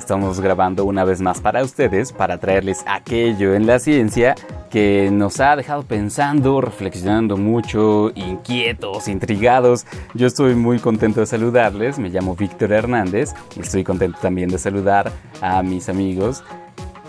[0.00, 4.34] Estamos grabando una vez más para ustedes para traerles aquello en la ciencia
[4.70, 9.84] que nos ha dejado pensando, reflexionando mucho, inquietos, intrigados.
[10.14, 14.58] Yo estoy muy contento de saludarles, me llamo Víctor Hernández y estoy contento también de
[14.58, 15.12] saludar
[15.42, 16.42] a mis amigos,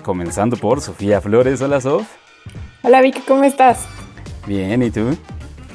[0.04, 1.62] comenzando por Sofía Flores.
[1.62, 2.06] Hola Sof.
[2.84, 3.88] Hola Vic, ¿cómo estás?
[4.46, 5.18] Bien, ¿y tú?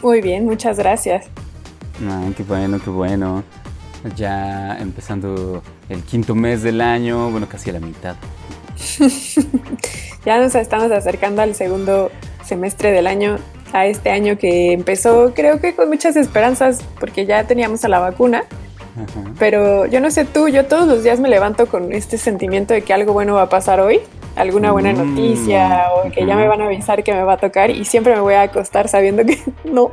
[0.02, 1.28] Muy bien, muchas gracias.
[2.36, 3.42] Qué bueno, qué bueno
[4.14, 8.16] ya empezando el quinto mes del año, bueno, casi a la mitad.
[10.24, 12.10] ya nos estamos acercando al segundo
[12.44, 13.38] semestre del año,
[13.72, 17.98] a este año que empezó creo que con muchas esperanzas porque ya teníamos a la
[17.98, 18.44] vacuna.
[19.38, 22.80] Pero yo no sé tú, yo todos los días me levanto con este sentimiento de
[22.80, 24.00] que algo bueno va a pasar hoy,
[24.36, 27.36] alguna buena mm, noticia o que ya me van a avisar que me va a
[27.36, 29.90] tocar y siempre me voy a acostar sabiendo que no,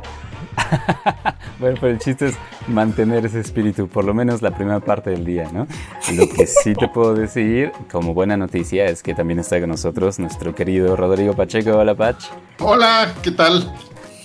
[1.58, 2.34] bueno, pero el chiste es
[2.68, 5.66] mantener ese espíritu, por lo menos la primera parte del día, ¿no?
[6.14, 10.18] Lo que sí te puedo decir, como buena noticia, es que también está con nosotros
[10.18, 11.72] nuestro querido Rodrigo Pacheco.
[11.72, 12.24] Hola, Pach.
[12.60, 13.72] Hola, ¿qué tal?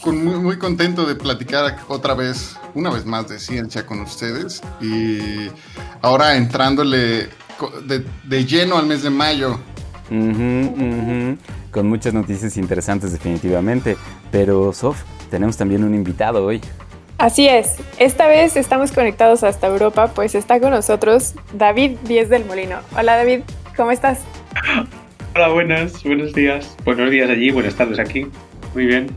[0.06, 4.62] muy, contento de platicar otra vez, una vez más de ciencia con ustedes.
[4.82, 5.50] Y
[6.02, 7.30] ahora entrándole
[7.86, 9.60] de, lleno al mes de mayo.
[11.72, 13.98] Con muchas noticias interesantes definitivamente.
[14.32, 16.62] Pero, Sof, tenemos también un invitado hoy.
[17.18, 22.46] Así es, esta vez estamos conectados hasta Europa, pues está con nosotros David Díez del
[22.46, 22.78] Molino.
[22.98, 23.42] Hola David,
[23.76, 24.20] ¿cómo estás?
[25.36, 26.78] Hola, buenas, buenos días.
[26.86, 28.26] Buenos días allí, buenas tardes aquí.
[28.74, 29.08] Muy bien.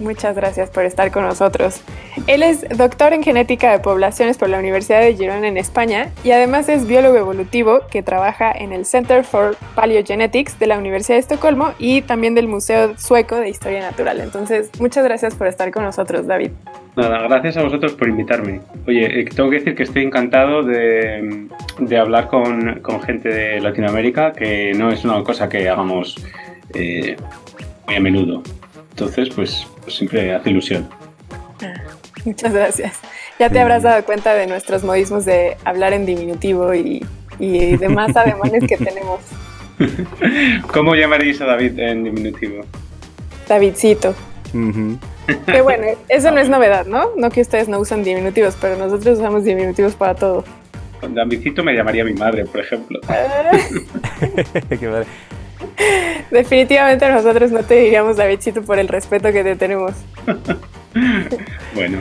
[0.00, 1.82] Muchas gracias por estar con nosotros.
[2.26, 6.30] Él es doctor en genética de poblaciones por la Universidad de Girona en España y
[6.30, 11.20] además es biólogo evolutivo que trabaja en el Center for Paleogenetics de la Universidad de
[11.20, 14.20] Estocolmo y también del Museo Sueco de Historia Natural.
[14.20, 16.50] Entonces, muchas gracias por estar con nosotros, David.
[16.96, 18.60] Nada, gracias a vosotros por invitarme.
[18.86, 21.48] Oye, eh, tengo que decir que estoy encantado de,
[21.98, 26.16] hablar con, gente de Latinoamérica, que no es una cosa que hagamos
[26.74, 27.16] eh,
[27.86, 28.42] muy a menudo.
[29.00, 30.86] Entonces, pues, pues, siempre hace ilusión.
[32.26, 32.98] Muchas gracias.
[33.38, 37.02] Ya te habrás dado cuenta de nuestros modismos de hablar en diminutivo y,
[37.38, 39.20] demás ademanes que tenemos.
[40.74, 42.62] ¿Cómo llamaréis a David en diminutivo?
[43.48, 44.14] Davidcito.
[45.46, 47.12] Que bueno, eso no es novedad, ¿no?
[47.16, 50.44] No que ustedes no usan diminutivos, pero nosotros usamos diminutivos para todo.
[51.00, 53.00] Con Davidcito me llamaría mi madre, por ejemplo.
[53.08, 53.50] Ah.
[54.78, 55.06] Qué madre.
[56.30, 59.92] Definitivamente nosotros no te diríamos Davidcito por el respeto que te tenemos.
[61.74, 61.98] bueno.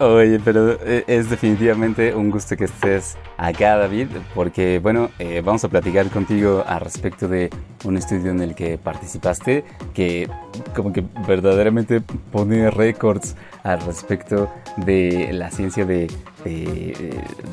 [0.00, 5.64] Oye, pero eh, es definitivamente un gusto que estés acá, David, porque, bueno, eh, vamos
[5.64, 7.50] a platicar contigo al respecto de
[7.82, 9.64] un estudio en el que participaste,
[9.94, 10.28] que
[10.76, 12.00] como que verdaderamente
[12.30, 16.06] pone récords al respecto de la ciencia de,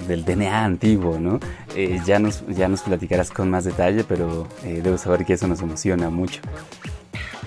[0.08, 1.40] del DNA antiguo, ¿no?
[1.76, 5.64] Eh, ya, nos, ya nos platicarás con más detalle, pero debo saber que eso nos
[5.64, 6.42] emociona mucho.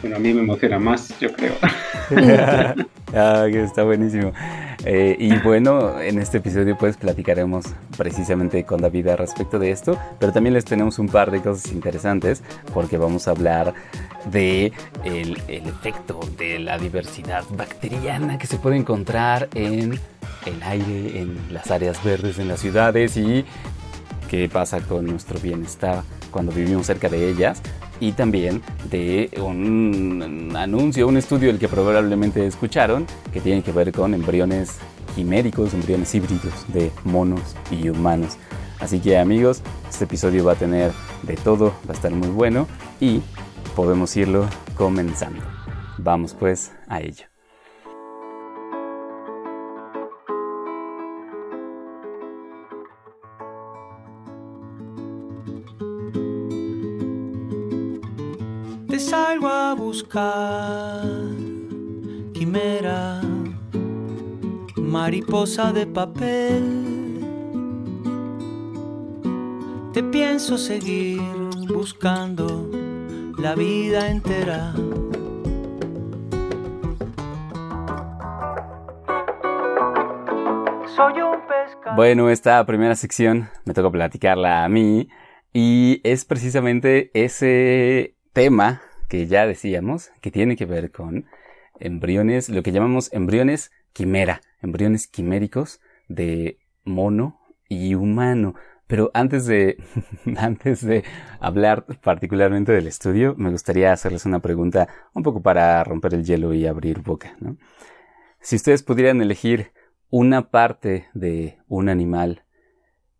[0.02, 1.54] Bueno, a mí me emociona más, yo creo.
[3.14, 4.32] ah, que está buenísimo.
[4.84, 7.66] Eh, y bueno, en este episodio pues platicaremos
[7.96, 12.42] precisamente con David respecto de esto, pero también les tenemos un par de cosas interesantes
[12.72, 13.74] porque vamos a hablar
[14.30, 14.72] de
[15.04, 19.98] el, el efecto de la diversidad bacteriana que se puede encontrar en
[20.46, 23.44] el aire, en las áreas verdes en las ciudades y
[24.30, 27.60] qué pasa con nuestro bienestar cuando vivimos cerca de ellas
[28.00, 33.92] y también de un anuncio, un estudio del que probablemente escucharon, que tiene que ver
[33.92, 34.78] con embriones
[35.14, 38.36] quiméricos, embriones híbridos de monos y humanos.
[38.80, 40.92] Así que amigos, este episodio va a tener
[41.22, 42.68] de todo, va a estar muy bueno
[43.00, 43.20] y
[43.74, 45.42] podemos irlo comenzando.
[45.98, 47.37] Vamos pues a ello.
[59.38, 61.02] Salgo a buscar
[62.32, 63.20] quimera,
[64.76, 67.20] mariposa de papel.
[69.92, 71.20] Te pienso seguir
[71.68, 72.68] buscando
[73.38, 74.72] la vida entera.
[80.96, 81.96] Soy un pescado.
[81.96, 85.08] Bueno, esta primera sección me toca platicarla a mí
[85.52, 91.26] y es precisamente ese tema que ya decíamos, que tiene que ver con
[91.80, 98.54] embriones, lo que llamamos embriones quimera, embriones quiméricos de mono y humano.
[98.86, 99.76] Pero antes de,
[100.36, 101.04] antes de
[101.40, 106.54] hablar particularmente del estudio, me gustaría hacerles una pregunta un poco para romper el hielo
[106.54, 107.36] y abrir boca.
[108.40, 109.72] Si ustedes pudieran elegir
[110.10, 112.44] una parte de un animal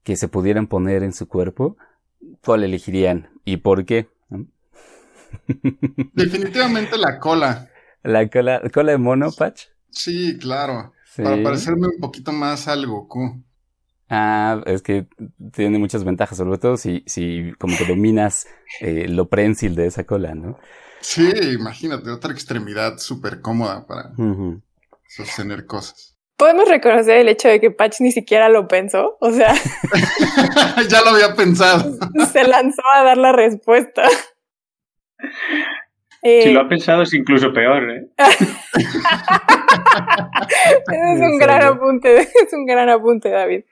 [0.03, 1.77] que se pudieran poner en su cuerpo,
[2.43, 4.09] ¿cuál elegirían y por qué?
[6.13, 7.69] Definitivamente la cola.
[8.03, 9.67] ¿La cola, cola de mono, Patch?
[9.91, 10.93] Sí, claro.
[11.17, 13.43] Para parecerme un poquito más al Goku.
[14.09, 15.07] Ah, es que
[15.53, 18.47] tiene muchas ventajas, sobre todo si, si como que dominas
[18.81, 20.59] eh, lo prensil de esa cola, ¿no?
[21.01, 24.13] Sí, imagínate, otra extremidad súper cómoda para
[25.07, 26.17] sostener cosas.
[26.37, 29.55] Podemos reconocer el hecho de que Patch ni siquiera lo pensó, o sea...
[30.89, 31.97] ya lo había pensado.
[32.33, 34.05] se lanzó a dar la respuesta.
[36.23, 38.07] Si lo ha pensado es incluso peor, ¿eh?
[40.93, 43.65] es un gran apunte, es un gran apunte, David.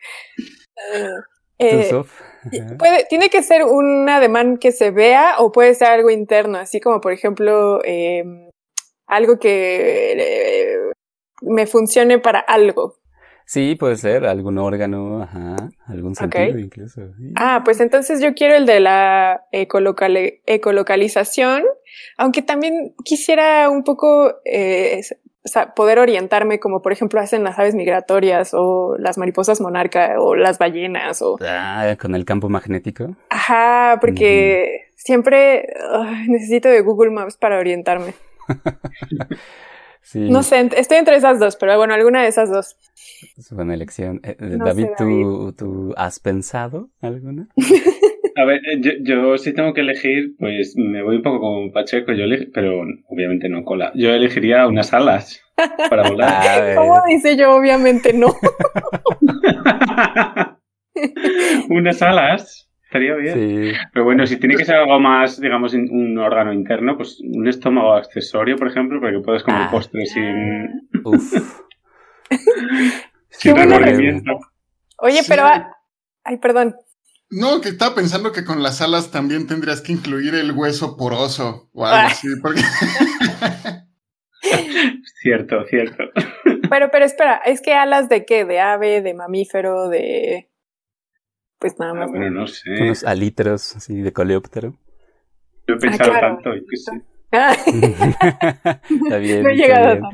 [1.58, 1.90] Eh,
[2.78, 6.80] puede, tiene que ser un ademán que se vea o puede ser algo interno, así
[6.80, 8.50] como por ejemplo em,
[9.06, 10.76] algo que eh,
[11.42, 12.96] me funcione para algo.
[13.48, 15.54] Sí, puede ser algún órgano, ajá,
[15.86, 17.02] algún sentido incluso.
[17.36, 21.62] Ah, pues entonces yo quiero el de la ecolocalización,
[22.16, 25.00] aunque también quisiera un poco eh,
[25.76, 30.58] poder orientarme como por ejemplo hacen las aves migratorias o las mariposas monarca o las
[30.58, 31.36] ballenas o...
[31.40, 33.14] Ah, con el campo magnético.
[33.30, 35.72] Ajá, porque siempre
[36.26, 38.12] necesito de Google Maps para orientarme.
[40.14, 42.76] No sé, estoy entre esas dos, pero bueno, alguna de esas dos.
[43.36, 44.20] Es buena elección.
[44.22, 44.88] Eh, eh, David,
[45.56, 47.48] ¿tú, has pensado alguna?
[48.38, 51.72] A ver, eh, yo, yo, si tengo que elegir, pues me voy un poco con
[51.72, 53.92] Pacheco, yo pero obviamente no cola.
[53.94, 55.40] Yo elegiría unas alas
[55.88, 56.76] para volar.
[56.76, 57.56] ¿Cómo dice yo?
[57.56, 58.36] Obviamente no.
[61.70, 63.74] unas alas Estaría bien.
[63.92, 67.94] Pero bueno, si tiene que ser algo más, digamos, un órgano interno, pues un estómago
[67.94, 69.70] accesorio, por ejemplo, para que puedas comer ah.
[69.72, 70.88] postres sin.
[71.02, 71.34] Uf.
[73.28, 73.54] sin
[74.98, 75.44] Oye, pero.
[76.22, 76.76] Ay, perdón.
[77.28, 81.68] No, que estaba pensando que con las alas también tendrías que incluir el hueso poroso
[81.72, 82.06] o algo ah.
[82.06, 82.60] así, porque.
[85.22, 86.04] cierto, cierto.
[86.70, 88.44] Pero, pero espera, ¿es que alas de qué?
[88.44, 90.48] ¿De ave, de mamífero, de
[91.58, 92.10] pues nada ah, más.
[92.10, 92.70] bueno, no sé.
[92.82, 94.78] Unos alitros así de coleóptero.
[95.66, 96.90] Yo he pensado ah, tanto y que sí.
[99.04, 99.42] está bien.
[99.44, 100.08] No he llegado tanto.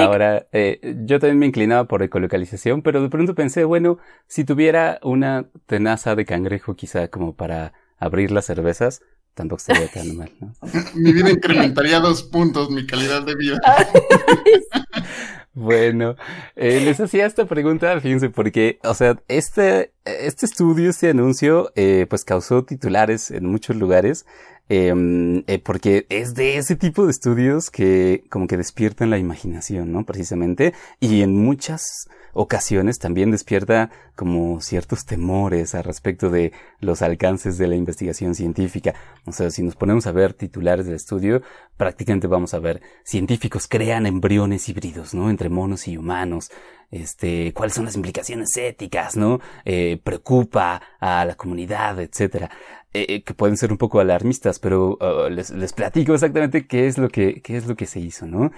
[0.00, 4.98] Ahora, eh, yo también me inclinaba por ecolocalización, pero de pronto pensé, bueno, si tuviera
[5.02, 9.02] una tenaza de cangrejo quizá como para abrir las cervezas,
[9.34, 10.52] tampoco estaría tan mal, ¿no?
[10.94, 13.60] mi vida incrementaría dos puntos, mi calidad de vida.
[15.60, 16.14] Bueno,
[16.54, 22.06] eh, les hacía esta pregunta, fíjense, porque, o sea, este, este estudio, este anuncio, eh,
[22.08, 24.24] pues causó titulares en muchos lugares,
[24.68, 29.90] em, eh, porque es de ese tipo de estudios que como que despiertan la imaginación,
[29.90, 30.04] ¿no?
[30.06, 32.06] Precisamente, y en muchas
[32.38, 38.94] ocasiones también despierta como ciertos temores al respecto de los alcances de la investigación científica.
[39.26, 41.42] O sea, si nos ponemos a ver titulares del estudio,
[41.76, 45.30] prácticamente vamos a ver científicos crean embriones híbridos, ¿no?
[45.30, 46.50] Entre monos y humanos.
[46.90, 49.40] Este, cuáles son las implicaciones éticas, ¿no?
[49.64, 52.50] Eh, preocupa a la comunidad, etcétera.
[52.94, 56.86] Eh, eh, que pueden ser un poco alarmistas, pero uh, les, les platico exactamente qué
[56.86, 58.50] es lo que, qué es lo que se hizo, ¿no?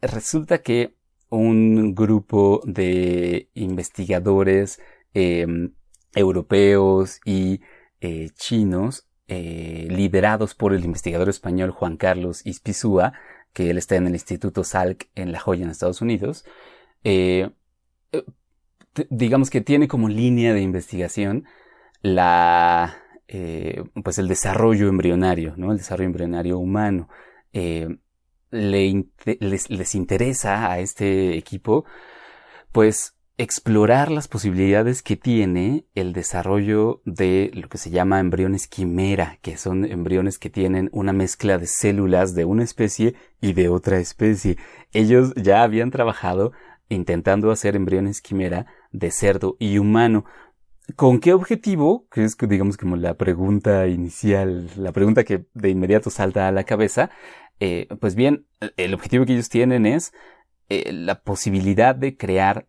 [0.00, 0.94] Resulta que
[1.28, 4.80] un grupo de investigadores
[5.14, 5.72] em,
[6.14, 7.60] europeos y
[8.00, 13.12] eh, chinos eh, liderados por el investigador español Juan Carlos Ispizúa,
[13.52, 16.44] que él está en el Instituto Salk en La Joya en Estados Unidos,
[17.04, 17.50] eh,
[19.10, 21.44] digamos que tiene como línea de investigación
[22.02, 23.02] la,
[24.04, 25.72] pues el desarrollo embrionario, ¿no?
[25.72, 27.08] El desarrollo embrionario humano
[28.50, 31.84] les, interesa a este equipo,
[32.72, 39.38] pues explorar las posibilidades que tiene el desarrollo de lo que se llama embriones quimera,
[39.42, 43.98] que son embriones que tienen una mezcla de células de una especie y de otra
[43.98, 44.56] especie.
[44.92, 46.52] Ellos ya habían trabajado
[46.88, 50.24] intentando hacer embriones quimera de cerdo y humano.
[50.94, 52.06] ¿Con qué objetivo?
[52.10, 56.64] Que es, digamos, como la pregunta inicial, la pregunta que de inmediato salta a la
[56.64, 57.10] cabeza.
[57.58, 60.12] Eh, pues bien, el objetivo que ellos tienen es
[60.68, 62.68] eh, la posibilidad de crear,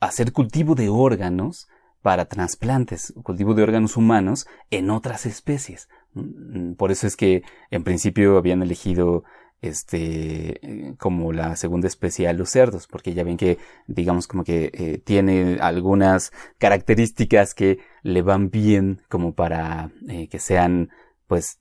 [0.00, 1.68] hacer cultivo de órganos
[2.00, 5.88] para trasplantes, cultivo de órganos humanos en otras especies.
[6.14, 9.24] Mm, por eso es que en principio habían elegido
[9.60, 14.70] este, como la segunda especie a los cerdos, porque ya ven que, digamos, como que
[14.74, 20.90] eh, tiene algunas características que le van bien como para eh, que sean,
[21.26, 21.58] pues,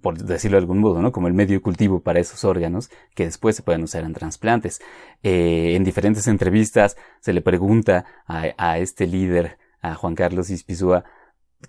[0.00, 1.12] por decirlo de algún modo, ¿no?
[1.12, 4.80] Como el medio cultivo para esos órganos que después se pueden usar en trasplantes.
[5.22, 11.04] Eh, en diferentes entrevistas se le pregunta a, este líder, a Juan Carlos Ispizúa,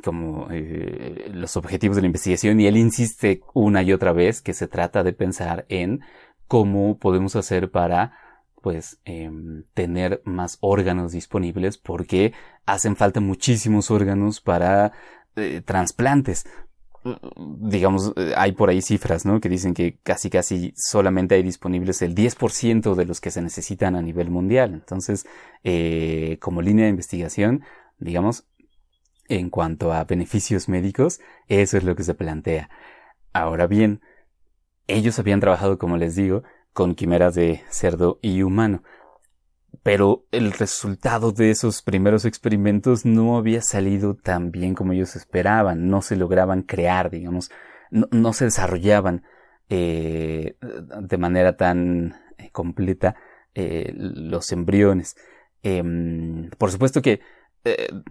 [0.03, 4.53] como eh, los objetivos de la investigación y él insiste una y otra vez que
[4.53, 6.01] se trata de pensar en
[6.47, 8.13] cómo podemos hacer para
[8.61, 12.33] pues em, tener más órganos disponibles porque
[12.65, 14.91] hacen falta muchísimos órganos para
[15.35, 16.45] eh, trasplantes
[17.37, 19.39] digamos, eh, hay por ahí cifras, ¿no?
[19.39, 23.95] Que dicen que casi casi solamente hay disponibles el 10% de los que se necesitan
[23.95, 24.73] a nivel mundial.
[24.73, 25.27] Entonces,
[26.39, 27.63] como línea de investigación,
[27.99, 28.47] digamos,
[29.27, 32.69] en cuanto a beneficios médicos, eso es lo que se plantea.
[33.33, 34.01] Ahora bien,
[34.87, 38.83] ellos habían trabajado, como les digo, con quimeras de cerdo y humano
[39.83, 45.89] pero el resultado de esos primeros experimentos no había salido tan bien como ellos esperaban,
[45.89, 47.51] no se lograban crear, digamos,
[47.91, 49.23] no, se desarrollaban
[49.69, 53.15] eh, de manera tan eh, completa
[53.53, 55.15] eh, los embriones.
[55.61, 57.21] Em, por supuesto que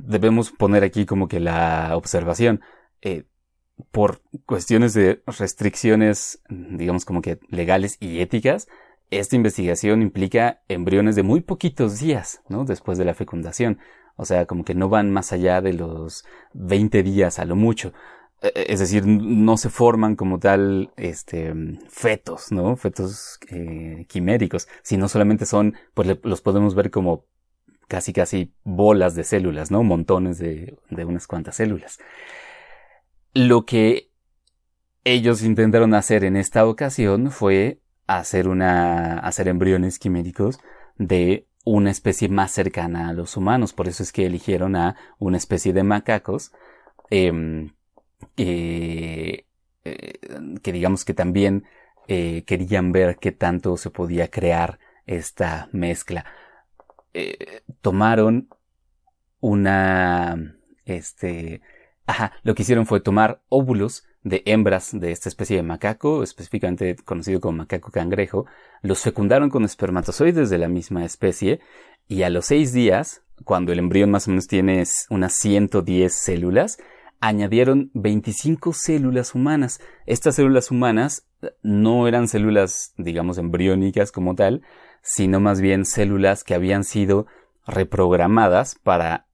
[0.01, 2.61] debemos poner aquí como que la observación,
[3.91, 8.69] por cuestiones de restricciones, digamos como que legales y éticas,
[9.11, 12.65] esta investigación implica embriones de muy poquitos días, ¿no?
[12.65, 13.79] Después de la fecundación.
[14.17, 17.93] O sea, como que no van más allá de los 20 días a lo mucho.
[18.43, 21.53] E, e, es decir, no se forman como tal, este,
[21.89, 22.77] fetos, ¿no?
[22.77, 27.27] Fetos eh, quiméricos, sino solamente son, pues los podemos ver como
[27.88, 29.83] casi casi bolas de células, ¿no?
[29.83, 31.99] Montones de, de unas cuantas células.
[33.33, 34.11] Lo que
[35.05, 40.61] ellos intentaron hacer en esta ocasión fue hacer una, hacer embriones quiméricos
[40.97, 43.73] de una especie más cercana a los humanos.
[43.73, 46.53] Por eso es que eligieron a una especie de macacos,
[47.11, 47.73] em,
[48.37, 49.47] eh,
[50.62, 51.64] que digamos que también
[52.09, 56.25] eh, querían ver qué tanto se podía crear esta mezcla.
[57.80, 58.49] Tomaron
[59.40, 61.61] una, este,
[62.06, 66.97] ajá, lo que hicieron fue tomar óvulos de hembras de esta especie de macaco, específicamente
[67.04, 68.47] conocido como macaco cangrejo,
[68.80, 71.61] los fecundaron con espermatozoides de la misma especie
[72.09, 76.78] y a los seis días, cuando el embrión más o menos tiene unas 110 células,
[77.21, 79.80] añadieron 25 células humanas.
[80.06, 84.62] Estas células humanas eh, no eran células, digamos, embriónicas como tal,
[85.05, 87.27] sino más bien células que habían sido
[87.67, 89.27] reprogramadas para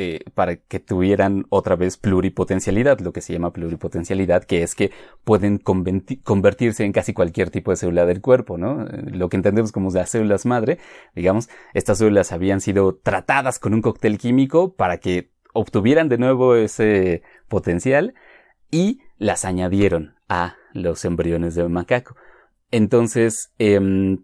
[0.00, 4.92] eh, para que tuvieran otra vez pluripotencialidad, lo que se llama pluripotencialidad, que es que
[5.24, 8.84] pueden convertirse en casi cualquier tipo de célula del cuerpo, ¿no?
[8.84, 10.78] Lo que entendemos como las células madre,
[11.16, 16.54] digamos, estas células habían sido tratadas con un cóctel químico para que obtuvieran de nuevo
[16.54, 18.14] ese potencial
[18.70, 22.14] y las añadieron a los embriones de macaco.
[22.70, 24.18] Entonces, em,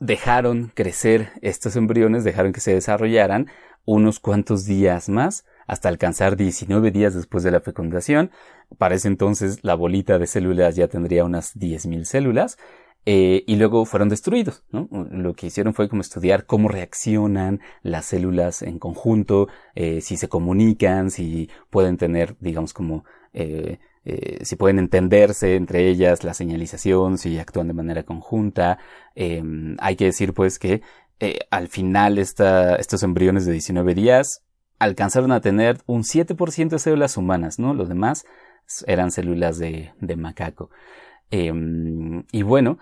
[0.00, 3.46] dejaron crecer estos embriones, dejaron que se desarrollaran
[3.84, 8.30] unos cuantos días más hasta alcanzar 19 días después de la fecundación.
[8.78, 12.58] Para ese entonces la bolita de células ya tendría unas 10.000 células.
[13.06, 14.62] Eh, y luego fueron destruidos.
[14.70, 20.28] Lo que hicieron fue como estudiar cómo reaccionan las células en conjunto, eh, si se
[20.28, 27.38] comunican, si pueden tener, digamos, como eh, si pueden entenderse entre ellas la señalización, si
[27.38, 28.78] actúan de manera conjunta.
[29.14, 30.82] Em, hay que decir pues que
[31.20, 34.42] eh, al final estos embriones de 19 días
[34.78, 37.74] alcanzaron a tener un 7% de células humanas, ¿no?
[37.74, 38.24] Los demás
[38.86, 40.70] eran células de, macaco.
[41.30, 42.78] Em, y bueno,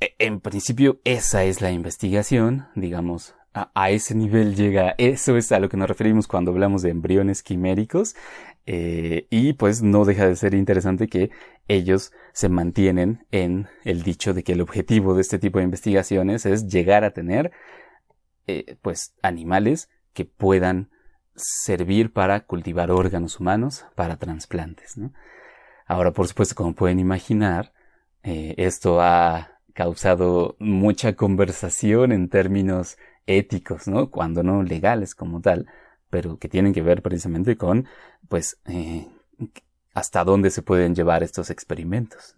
[0.00, 5.60] e, en principio esa es la investigación, digamos, a, ese nivel llega, eso es a
[5.60, 8.14] lo que nos referimos cuando hablamos de embriones quiméricos.
[8.66, 11.30] Eh, y pues no deja de ser interesante que
[11.66, 16.46] ellos se mantienen en el dicho de que el objetivo de este tipo de investigaciones
[16.46, 17.50] es llegar a tener
[18.46, 20.90] eh, pues animales que puedan
[21.34, 24.96] servir para cultivar órganos humanos para trasplantes.
[25.86, 27.72] Ahora, por supuesto, como pueden imaginar,
[28.22, 34.10] eh, esto ha causado mucha conversación en términos éticos, ¿no?
[34.10, 35.66] Cuando no legales como tal,
[36.12, 37.86] pero que tienen que ver precisamente con,
[38.28, 39.08] pues, eh,
[39.94, 42.34] hasta dónde se pueden llevar estos experimentos.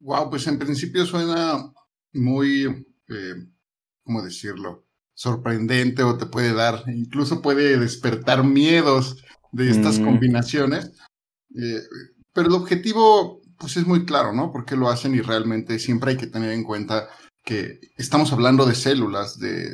[0.00, 1.72] Wow, pues en principio suena
[2.12, 3.34] muy, eh,
[4.04, 4.84] ¿cómo decirlo?
[5.14, 9.16] sorprendente o te puede dar, incluso puede despertar miedos
[9.50, 10.04] de estas Mm.
[10.04, 10.92] combinaciones.
[11.56, 11.80] Eh,
[12.32, 14.52] pero el objetivo, pues es muy claro, ¿no?
[14.52, 17.08] Porque lo hacen y realmente siempre hay que tener en cuenta
[17.48, 19.70] que estamos hablando de células, de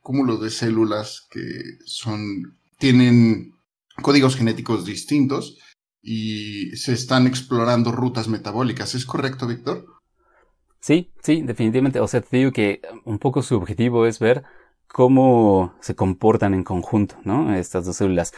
[0.00, 1.40] cúmulos de células que
[1.84, 3.50] son, tienen
[4.00, 5.58] códigos genéticos distintos
[6.00, 8.94] y se están explorando rutas metabólicas.
[8.94, 9.86] ¿Es correcto, Víctor?
[10.78, 11.98] Sí, sí, definitivamente.
[11.98, 14.44] O sea, te digo que un poco su objetivo es ver
[14.86, 17.56] cómo se comportan en conjunto, ¿no?
[17.56, 18.34] Estas dos células.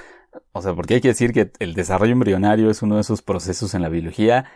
[0.53, 3.75] O sea, porque hay que decir que el desarrollo embrionario es uno de esos procesos
[3.75, 4.47] en la biología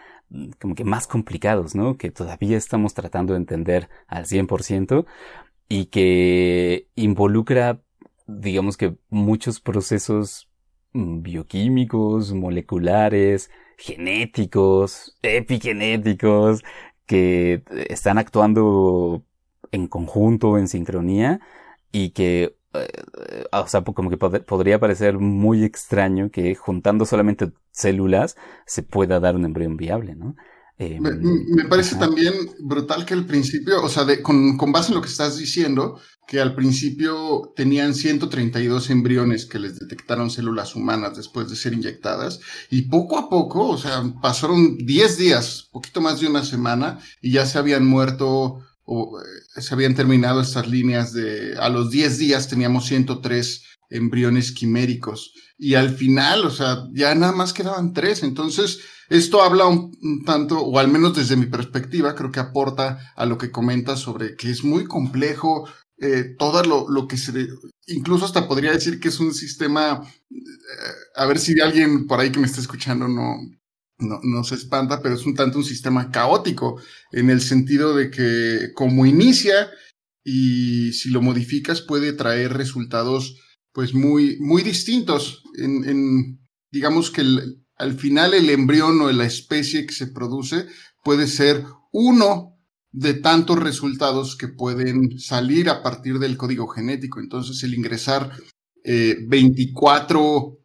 [0.59, 1.97] como que más complicados, ¿no?
[1.97, 5.07] Que todavía estamos tratando de entender al 100%
[5.69, 7.81] y que involucra,
[8.26, 10.49] digamos que muchos procesos
[10.93, 16.62] mm, bioquímicos, moleculares, genéticos, epigenéticos,
[17.07, 19.25] que están actuando
[19.71, 21.41] en conjunto, en sincronía,
[21.91, 27.52] y que, eh, o sea, como que pod- podría parecer muy extraño que juntando solamente
[27.71, 28.37] células
[28.67, 30.37] se pueda dar un embrión viable, ¿no?
[30.79, 31.99] Eh, Me, me parece ajá.
[31.99, 35.38] también brutal que al principio, o sea, de- con, con base en lo que estás
[35.38, 41.73] diciendo, que al principio tenían 132 embriones que les detectaron células humanas después de ser
[41.73, 46.99] inyectadas, y poco a poco, o sea, pasaron 10 días, poquito más de una semana,
[47.23, 51.91] y ya se habían muerto o eh, se habían terminado estas líneas de, a los
[51.91, 57.93] 10 días teníamos 103 embriones quiméricos, y al final, o sea, ya nada más quedaban
[57.93, 63.12] tres, entonces esto habla un, tanto, o al menos desde mi perspectiva, creo que aporta
[63.15, 67.47] a lo que comentas sobre que es muy complejo eh, todo lo, lo que se...
[67.87, 70.03] Incluso hasta podría decir que es un sistema...
[70.31, 70.41] eh,
[71.15, 73.37] a ver si alguien por ahí que me está escuchando no,
[74.02, 76.80] no, no se espanta, pero es un tanto un sistema caótico
[77.12, 79.71] en el sentido de que como inicia
[80.25, 83.40] y si lo modificas puede traer resultados
[83.73, 86.40] pues muy, muy distintos en, en
[86.71, 87.23] digamos que
[87.76, 90.66] al final el embrión o la especie que se produce
[91.02, 92.53] puede ser uno
[92.92, 97.20] de tantos resultados que pueden salir a partir del código genético.
[97.20, 98.33] Entonces, el ingresar
[98.85, 100.59] eh, 24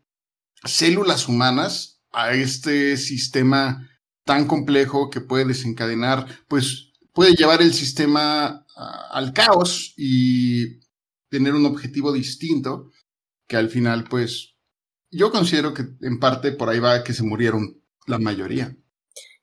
[0.66, 3.88] células humanas a este sistema
[4.26, 10.80] tan complejo que puede desencadenar, pues puede llevar el sistema uh, al caos y
[11.30, 12.90] tener un objetivo distinto
[13.48, 14.58] que al final, pues,
[15.12, 18.76] yo considero que en parte por ahí va que se murieron la mayoría.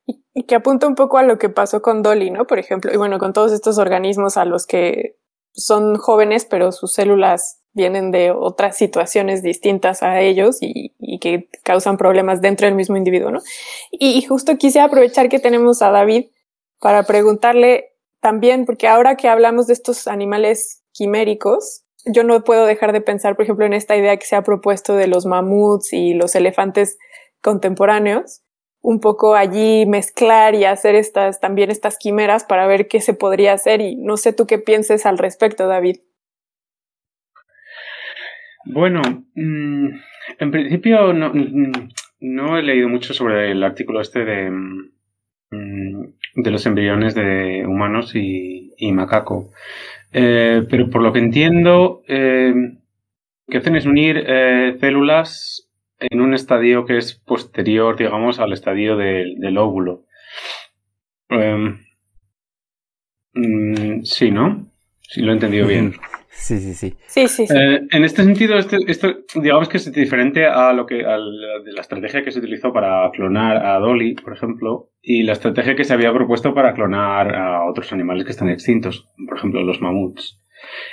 [0.05, 2.49] Y, que apunta un poco a lo que pasó con Dolly, ¿no?
[2.49, 5.21] Por ejemplo, y bueno, con todos estos organismos a los que
[5.53, 11.97] son jóvenes, pero sus células vienen de otras situaciones distintas a ellos y, que causan
[11.97, 13.41] problemas dentro del mismo individuo, ¿no?
[13.93, 16.27] Y, y justo quise aprovechar que tenemos a David
[16.81, 22.93] para preguntarle también, porque ahora que hablamos de estos animales quiméricos, yo no puedo dejar
[22.93, 26.15] de pensar, por ejemplo, en esta idea que se ha propuesto de los mamuts y
[26.15, 26.99] los elefantes
[27.41, 28.43] contemporáneos,
[28.81, 33.55] un poco allí mezclar y hacer estas, también estas quimeras para ver qué se podría
[33.55, 35.97] hacer y no sé tú qué pienses al respecto, David.
[38.66, 39.03] Bueno,
[39.35, 39.88] mmm,
[40.38, 41.33] en principio no,
[42.20, 46.05] no, he leído mucho sobre el artículo este de, mmm,
[46.37, 49.50] de los embriones de humanos y, macaco.
[50.12, 52.55] Eh, pero por lo que entiendo, eh,
[53.48, 58.96] que hacen es unir eh, células en un estadio que es posterior, digamos, al estadio
[58.96, 60.05] de, del óvulo.
[63.35, 64.66] Mm, sí, ¿no?
[65.00, 65.94] Sí, lo he entendido bien.
[66.37, 66.94] Sí, sí, sí.
[67.07, 67.55] Sí, sí, sí.
[67.57, 71.81] Eh, en este sentido, este, esto, digamos que es diferente a lo que a la
[71.81, 75.94] estrategia que se utilizó para clonar a Dolly, por ejemplo, y la estrategia que se
[75.94, 80.40] había propuesto para clonar a otros animales que están extintos, por ejemplo, los mamuts.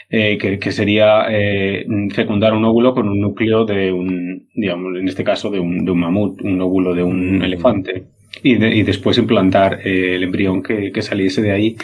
[0.10, 5.08] Eh, que, que, sería eh, fecundar un óvulo con un núcleo de un, digamos, en
[5.08, 7.42] este caso de un, de un mamut, un óvulo de un mm.
[7.44, 8.04] elefante,
[8.44, 11.78] y, de, y, después implantar eh, el embrión que, que, saliese de ahí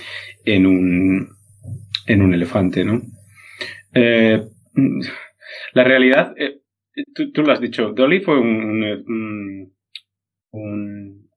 [0.43, 1.29] en un,
[2.07, 3.01] en un elefante, ¿no?
[3.97, 4.47] Eh,
[5.73, 6.59] la realidad, eh,
[7.33, 9.73] tú, lo has dicho, Dolly fue un,
[10.51, 11.29] un,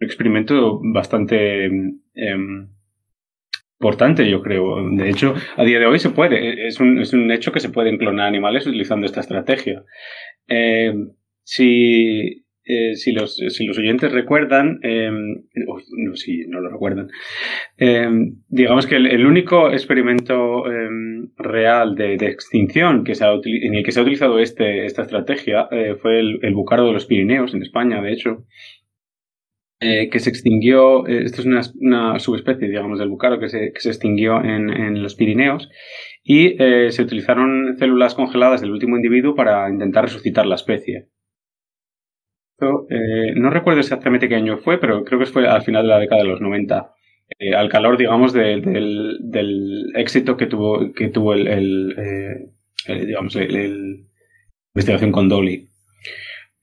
[0.00, 2.66] experimento bastante eh,
[3.78, 4.88] importante, yo creo.
[4.90, 7.70] De hecho, a día de hoy se puede, es un, es un hecho que se
[7.70, 9.84] pueden clonar animales utilizando esta estrategia.
[10.48, 10.92] Eh,
[11.42, 17.08] si, eh, si, los, si los oyentes recuerdan, eh, no, si no lo recuerdan,
[17.76, 18.08] eh,
[18.48, 23.92] digamos que el, único experimento em, real de, extinción que se ha, en el que
[23.92, 27.62] se ha utilizado este, esta estrategia eh, fue el, el, bucardo de los Pirineos en
[27.62, 28.44] España, de hecho.
[29.80, 33.90] eh, que se extinguió, esto es una, subespecie, digamos, del bucaro que se, que se
[33.90, 35.68] extinguió en, en, los Pirineos
[36.22, 41.08] y se utilizaron células congeladas del último individuo para intentar resucitar la especie.
[42.60, 46.22] No recuerdo exactamente qué año fue, pero creo que fue al final de la década
[46.22, 46.92] de los 90.
[47.56, 48.62] al calor, digamos, del,
[49.20, 54.06] del, éxito que tuvo, que tuvo el, el digamos, el,
[54.74, 55.68] investigación con Dolly.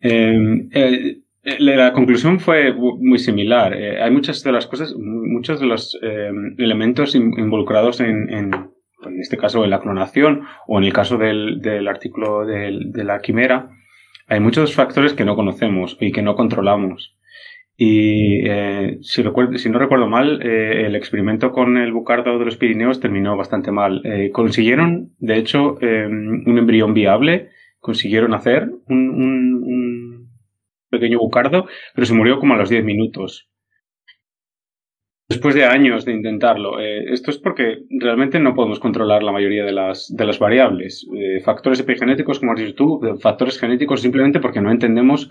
[0.02, 1.18] Eh,
[1.60, 3.74] la conclusión fue muy similar.
[3.74, 8.52] Eh, hay muchas de las cosas, muchos de los eh, elementos involucrados en, en,
[9.20, 13.70] este caso, en la clonación o en el caso del, del artículo de la quimera.
[14.32, 17.18] Hay muchos factores que no conocemos y que no controlamos.
[17.76, 18.44] Y
[19.02, 23.36] si, recuerdo, si no recuerdo mal, el experimento con el bucardo de los Pirineos terminó
[23.36, 24.02] bastante mal.
[24.32, 27.50] consiguieron, de hecho, un embrión viable,
[27.82, 30.30] consiguieron hacer un, un
[30.90, 33.50] pequeño bucardo, pero se murió como a los 10 minutos.
[35.32, 36.82] Después de años de intentarlo.
[36.82, 41.08] Eh, esto es porque realmente no podemos controlar la mayoría de las, de las variables.
[41.16, 45.30] Eh, factores epigenéticos, como has dicho tú, eh, factores genéticos simplemente porque no entendemos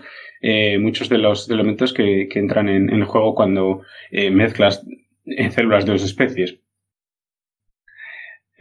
[0.79, 4.83] muchos de los elementos que, entran en, en, juego cuando mezclas
[5.25, 6.59] en células de dos especies.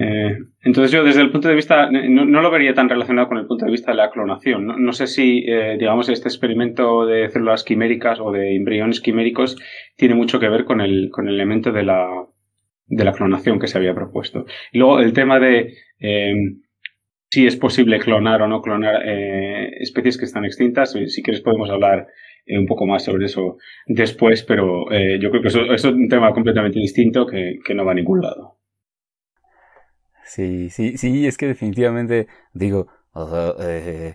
[0.03, 3.47] Eh, entonces yo desde el punto de vista, no, lo vería tan relacionado con el
[3.47, 4.83] punto de vista de la clonación.
[4.83, 9.57] No, sé si, eh, digamos, este experimento de células quiméricas o de embriones quiméricos
[9.97, 12.09] tiene mucho que ver con el, con el elemento de la,
[12.87, 14.47] de la clonación que se había propuesto.
[14.73, 16.33] Y luego el tema de eh,
[17.31, 22.07] si es posible clonar o no clonar especies que están extintas, si quieres podemos hablar
[22.49, 24.87] un poco más sobre eso después, pero
[25.21, 28.60] yo creo que eso, es un tema completamente distinto que no va a ningún lado.
[30.33, 32.87] Sí, sí, sí, es que definitivamente, digo,
[33.61, 34.15] eh,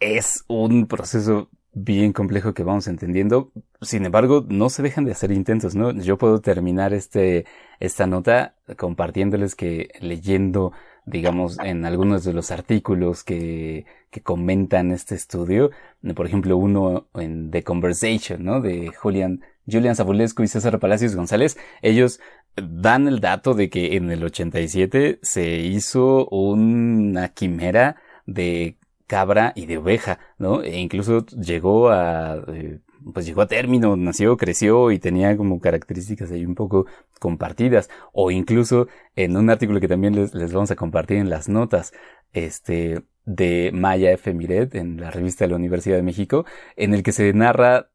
[0.00, 3.52] es un proceso bien complejo que vamos entendiendo.
[3.82, 5.92] Sin embargo, no se dejan de hacer intentos, ¿no?
[5.92, 7.44] Yo puedo terminar este,
[7.80, 10.72] esta nota compartiéndoles que leyendo,
[11.04, 15.70] digamos, en algunos de los artículos que, que comentan este estudio,
[16.16, 18.60] por ejemplo, uno en The Conversation, ¿no?
[18.62, 22.20] De Julian, Julian Zabulescu y César Palacios González, ellos
[22.56, 27.96] dan el dato de que en el 87 se hizo una quimera
[28.26, 30.62] de cabra y de oveja, ¿no?
[30.62, 32.80] E incluso llegó a, eh,
[33.12, 36.86] pues llegó a término, nació, creció y tenía como características ahí un poco
[37.18, 37.90] compartidas.
[38.12, 41.92] O incluso en un artículo que también les, les vamos a compartir en las notas,
[42.32, 44.32] este, de Maya F.
[44.34, 46.44] Miret en la revista de la Universidad de México,
[46.76, 47.90] en el que se narra,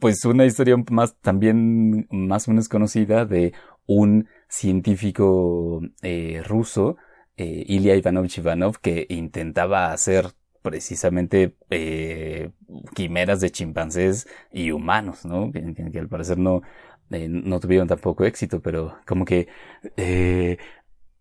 [0.00, 3.52] pues, una historia más, también más o menos conocida de
[3.86, 6.96] un científico eh, ruso,
[7.36, 10.26] eh, Ilya Ivanovich Ivanov, que intentaba hacer
[10.62, 12.50] precisamente eh,
[12.94, 15.50] quimeras de chimpancés y humanos, ¿no?
[15.52, 16.62] Que, al parecer no,
[17.10, 19.48] eh, no tuvieron tampoco éxito, pero como que
[19.96, 20.58] eh,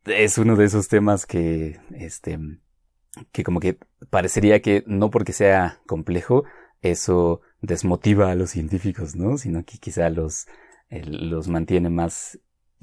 [0.06, 2.40] es uno de esos temas que, este,
[3.32, 3.78] que como que
[4.10, 6.46] parecería que no porque sea complejo,
[6.82, 9.38] eso desmotiva a los científicos, ¿no?
[9.38, 10.48] Sino que quizá los,
[10.90, 12.40] los mantiene más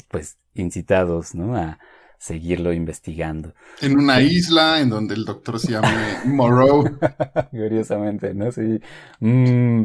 [0.08, 1.56] pues incitados, ¿no?
[1.56, 1.78] A
[2.18, 3.54] seguirlo investigando.
[3.80, 6.98] En una isla en donde el doctor se llama Moreau.
[7.50, 8.50] Curiosamente, ¿no?
[8.52, 8.80] Sí.
[9.20, 9.84] Mm,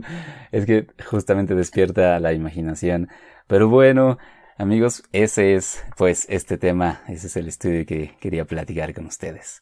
[0.51, 3.09] es que justamente despierta la imaginación.
[3.47, 4.17] Pero bueno,
[4.57, 9.61] amigos, ese es pues este tema, ese es el estudio que quería platicar con ustedes.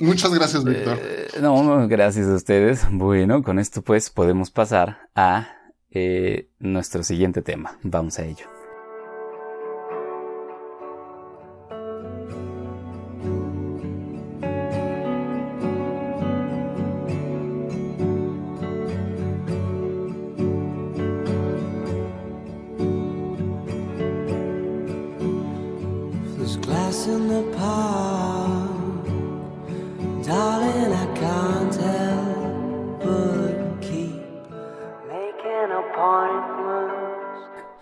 [0.00, 0.98] Muchas gracias, Víctor.
[1.00, 2.86] Eh, no, gracias a ustedes.
[2.90, 5.48] Bueno, con esto pues podemos pasar a
[5.90, 7.78] eh, nuestro siguiente tema.
[7.82, 8.46] Vamos a ello.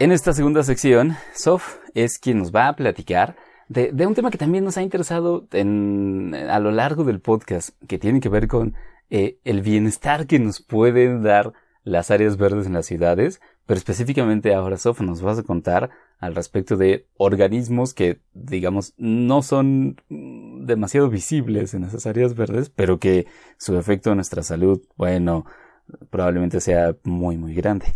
[0.00, 3.36] En esta segunda sección, Sof es quien nos va a platicar
[3.68, 8.20] de, un tema que también nos ha interesado a lo largo del podcast, que tiene
[8.20, 8.74] que ver con
[9.10, 11.52] eh, el bienestar que nos pueden dar
[11.84, 16.34] las áreas verdes en las ciudades, pero específicamente ahora, Sof, nos vas a contar al
[16.34, 23.28] respecto de organismos que, digamos, no son demasiado visibles en esas áreas verdes, pero que
[23.58, 25.46] su efecto en nuestra salud, bueno,
[26.10, 27.86] probablemente sea muy, muy grande.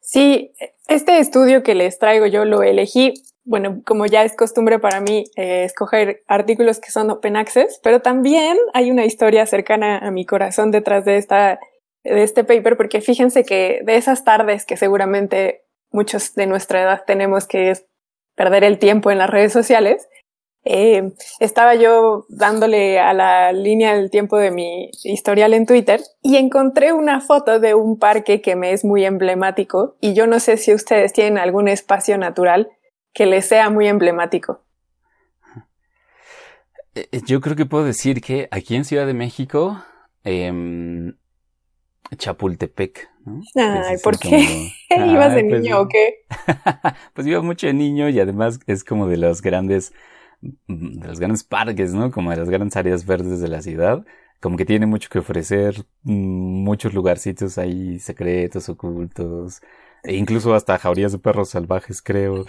[0.00, 0.52] Sí,
[0.88, 5.24] este estudio que les traigo yo lo elegí, bueno, como ya es costumbre para mí
[5.36, 10.26] eh, escoger artículos que son open access, pero también hay una historia cercana a mi
[10.26, 11.60] corazón detrás de esta
[12.14, 17.04] de este paper porque fíjense que de esas tardes que seguramente muchos de nuestra edad
[17.06, 17.86] tenemos que es
[18.34, 20.08] perder el tiempo en las redes sociales,
[20.64, 26.36] eh, estaba yo dándole a la línea del tiempo de mi historial en Twitter y
[26.36, 30.56] encontré una foto de un parque que me es muy emblemático y yo no sé
[30.56, 32.68] si ustedes tienen algún espacio natural
[33.14, 34.60] que les sea muy emblemático.
[36.96, 39.82] Eh, eh, yo creo que puedo decir que aquí en Ciudad de México,
[40.24, 40.52] eh,
[42.16, 43.42] Chapultepec, ¿no?
[43.56, 44.70] Ay, ¿por qué?
[44.90, 46.24] ¿Ibas de pues niño o qué?
[47.14, 49.92] pues iba mucho de niño y además es como de los grandes,
[50.68, 52.10] mm, de los grandes parques, ¿no?
[52.10, 54.04] Como de las grandes áreas verdes de la ciudad.
[54.40, 59.60] Como que tiene mucho que ofrecer, mm, muchos lugarcitos ahí secretos, ocultos,
[60.04, 62.44] e incluso hasta jaurías de perros salvajes, creo.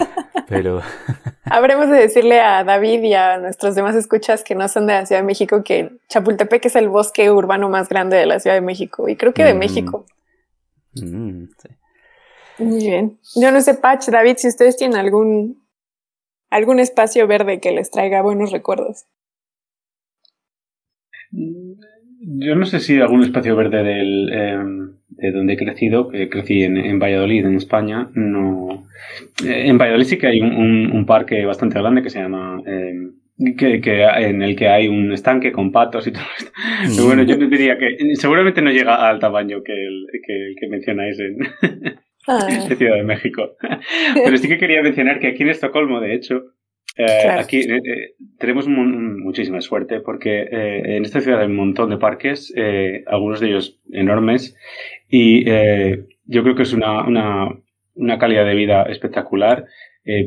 [0.47, 0.81] Pero.
[1.43, 5.05] Habremos de decirle a David y a nuestros demás escuchas que no son de la
[5.05, 8.61] Ciudad de México que Chapultepec es el bosque urbano más grande de la Ciudad de
[8.61, 9.57] México y creo que de mm.
[9.57, 10.05] México.
[10.93, 11.43] Mm,
[12.59, 13.19] Muy bien.
[13.35, 15.67] Yo no sé, Patch, David, si ustedes tienen algún
[16.49, 19.05] algún espacio verde que les traiga buenos recuerdos.
[22.19, 26.63] Yo no sé si algún espacio verde del, em, de donde he crecido, que crecí
[26.63, 28.87] en, Valladolid, en España, no.
[29.45, 32.61] Eh, en Valladolid sí que hay un, parque bastante grande que se llama.
[32.65, 33.13] Em,
[33.55, 33.81] que,
[34.17, 36.51] en el que hay un estanque con patos y todo esto.
[36.95, 40.07] Pero bueno, yo diría que seguramente no llega al tamaño que el
[40.59, 41.37] que, mencionáis en,
[42.27, 42.39] ah.
[42.77, 43.55] Ciudad de México.
[44.23, 46.45] Pero sí que quería mencionar que aquí en Estocolmo, de hecho,
[46.97, 51.97] eh, aquí eh, eh, tenemos muchísima suerte porque en esta ciudad hay un montón de
[51.97, 52.53] parques,
[53.05, 54.55] algunos de ellos enormes,
[55.09, 57.49] y yo creo que es una, una,
[57.95, 59.65] una calidad de vida espectacular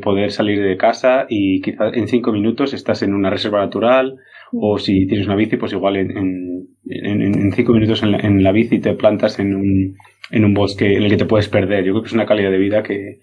[0.03, 4.19] poder salir de casa y quizás en cinco minutos estás en una reserva natural
[4.53, 6.11] o si tienes una bici, pues igual en,
[6.87, 9.97] en, en, cinco minutos en la, en la, bici te plantas en un,
[10.31, 11.85] en un bosque en el que te puedes perder.
[11.85, 13.21] Yo creo que es una calidad de vida que,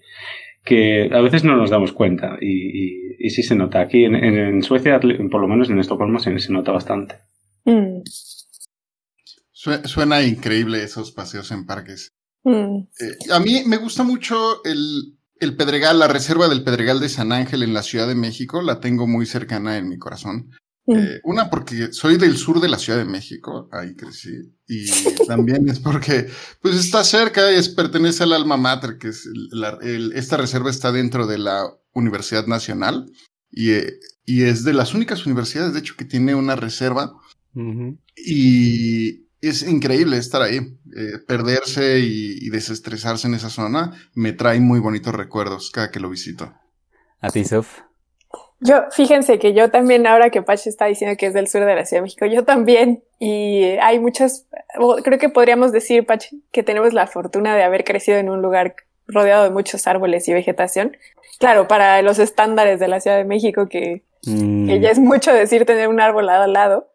[0.64, 3.80] que a veces no nos damos cuenta y, y, sí se nota.
[3.80, 7.16] Aquí en, Suecia, por lo menos en Estocolmo, se, se nota bastante.
[7.64, 8.02] Mm.
[9.52, 12.12] Suena increíble esos paseos en parques.
[12.44, 12.78] Mm.
[13.00, 17.32] Eh, a mí me gusta mucho el, el Pedregal, la reserva del Pedregal de San
[17.32, 20.50] Ángel en la Ciudad de México, la tengo muy cercana en mi corazón.
[20.90, 24.86] Eh, una porque soy del sur de la Ciudad de México, ahí crecí, y
[25.26, 26.28] también es porque
[26.62, 29.28] pues está cerca, es, pertenece al alma mater, que es
[30.14, 33.12] esta reserva está dentro de la Universidad Nacional
[33.50, 37.12] y, eh, y, es de las únicas universidades, de hecho, que tiene una reserva
[38.16, 40.56] y es increíble estar ahí,
[40.96, 46.00] eh, perderse y, y, desestresarse en esa zona, me trae muy bonitos recuerdos cada que
[46.00, 46.54] lo visito.
[47.20, 47.80] ¿A ti, Sof?
[48.60, 51.74] Yo, fíjense que yo también, ahora que Pache está diciendo que es del sur de
[51.74, 53.04] la Ciudad de México, yo también.
[53.20, 54.46] Y hay muchos,
[55.04, 58.74] creo que podríamos decir, Pache, que tenemos la fortuna de haber crecido en un lugar
[59.06, 60.96] rodeado de muchos árboles y vegetación.
[61.38, 64.68] Claro, para los estándares de la Ciudad de México, que, mm.
[64.80, 66.88] ya es mucho decir tener un árbol lado a lado.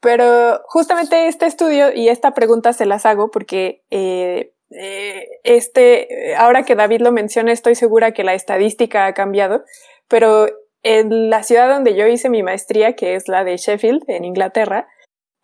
[0.00, 6.62] Pero justamente este estudio y esta pregunta se las hago porque eh, eh, este, ahora
[6.62, 9.64] que David lo menciona, estoy segura que la estadística ha cambiado,
[10.06, 10.46] pero
[10.82, 14.88] en la ciudad donde yo hice mi maestría, que es la de Sheffield, en Inglaterra,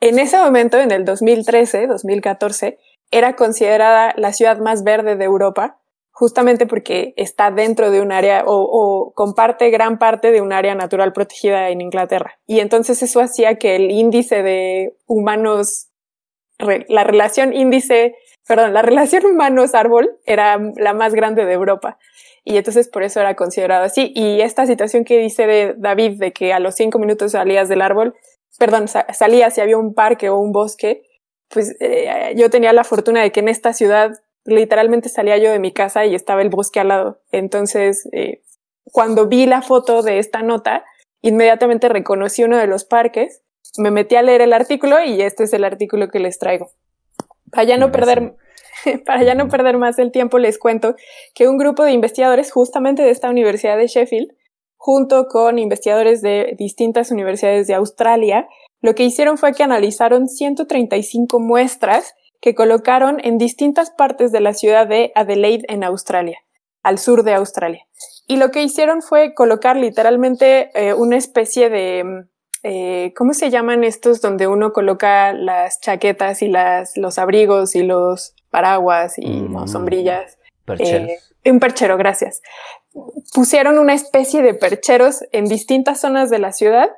[0.01, 2.79] en ese momento, en el 2013, 2014,
[3.11, 8.45] era considerada la ciudad más verde de Europa, justamente porque está dentro de un área
[8.47, 12.39] o, comparte gran parte de un área natural protegida en Inglaterra.
[12.47, 15.89] Y entonces eso hacía que el índice de humanos,
[16.59, 18.15] la relación índice,
[18.47, 21.99] perdón, la relación humanos-árbol era la más grande de Europa
[22.45, 24.13] y entonces por eso era considerado así.
[24.15, 27.81] Y esta situación que dice de David de que a los cinco minutos salías del
[27.81, 28.15] árbol,
[28.59, 31.03] perdón, salías si había un parque o un bosque,
[31.49, 34.13] pues eh, yo tenía la fortuna de que en esta ciudad
[34.45, 37.21] literalmente salía yo de mi casa y estaba el bosque al lado.
[37.33, 38.43] Entonces, eh,
[38.85, 40.85] cuando vi la foto de esta nota,
[41.23, 43.43] inmediatamente reconocí uno de los parques,
[43.79, 46.71] me metí a leer el artículo y este es el artículo que les traigo.
[47.51, 48.37] Para ya no perder
[49.07, 50.95] para ya no perder más el tiempo, les cuento
[51.35, 54.33] que un grupo de investigadores justamente de esta Universidad de Sheffield,
[54.77, 58.49] junto con investigadores de distintas universidades de Australia,
[58.81, 64.53] lo que hicieron fue que analizaron 135 muestras que colocaron en distintas partes de la
[64.53, 66.39] ciudad de Adelaide en Australia,
[66.83, 67.87] al sur de Australia.
[68.27, 72.29] Y lo que hicieron fue colocar literalmente eh, una especie de mm,
[72.67, 77.83] eh, ¿cómo se llaman estos donde uno coloca las chaquetas y las, los abrigos y
[77.83, 79.67] los paraguas y mm.
[79.67, 80.39] sombrillas?
[80.79, 82.41] Eh, un perchero, gracias.
[83.35, 86.89] Pusieron una especie de percheros en distintas zonas de la ciudad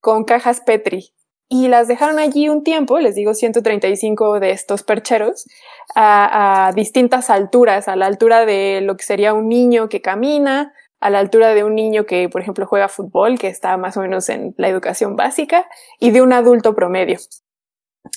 [0.00, 1.14] con cajas Petri.
[1.48, 5.46] y las dejaron allí un tiempo, les digo 135 de estos percheros,
[5.94, 10.74] a, a, distintas alturas, a la altura de lo que sería un niño que camina,
[11.00, 14.02] a la altura de un niño que, por ejemplo, juega fútbol, que está más o
[14.02, 15.66] menos en la educación básica,
[15.98, 17.18] y de un adulto promedio.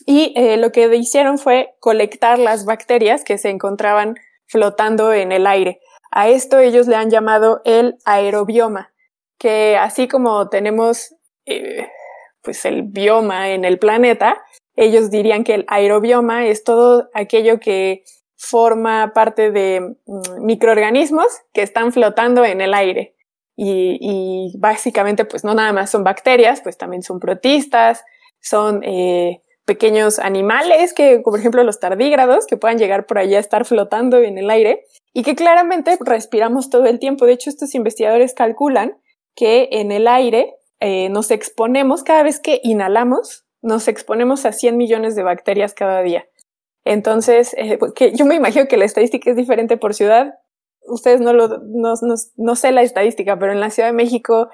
[0.06, 4.15] Y eh, lo que hicieron fue colectar las bacterias que se encontraban
[4.47, 5.80] flotando en el aire.
[6.12, 8.91] A esto ellos le han llamado el aerobioma,
[9.38, 11.88] que así como tenemos eh,
[12.41, 14.41] pues el bioma en el planeta,
[14.75, 18.04] ellos dirían que el aerobioma es todo aquello que
[18.38, 23.15] forma parte de mm, microorganismos que están flotando en el aire.
[23.62, 28.06] Y, básicamente, pues no nada más son bacterias, pues también son protistas,
[28.39, 33.39] son eh, pequeños animales que, por ejemplo, los tardígrados, que puedan llegar por allá a
[33.39, 37.27] estar flotando en el aire y que claramente respiramos todo el tiempo.
[37.27, 38.97] De hecho, estos investigadores calculan
[39.36, 44.75] que en el aire eh, nos exponemos, cada vez que inhalamos, nos exponemos a 100
[44.75, 46.25] millones de bacterias cada día.
[46.84, 50.34] Entonces, eh, que yo me imagino que la estadística es diferente por ciudad.
[50.88, 54.49] Ustedes no lo, no, no, no, sé la estadística, pero en la Ciudad de México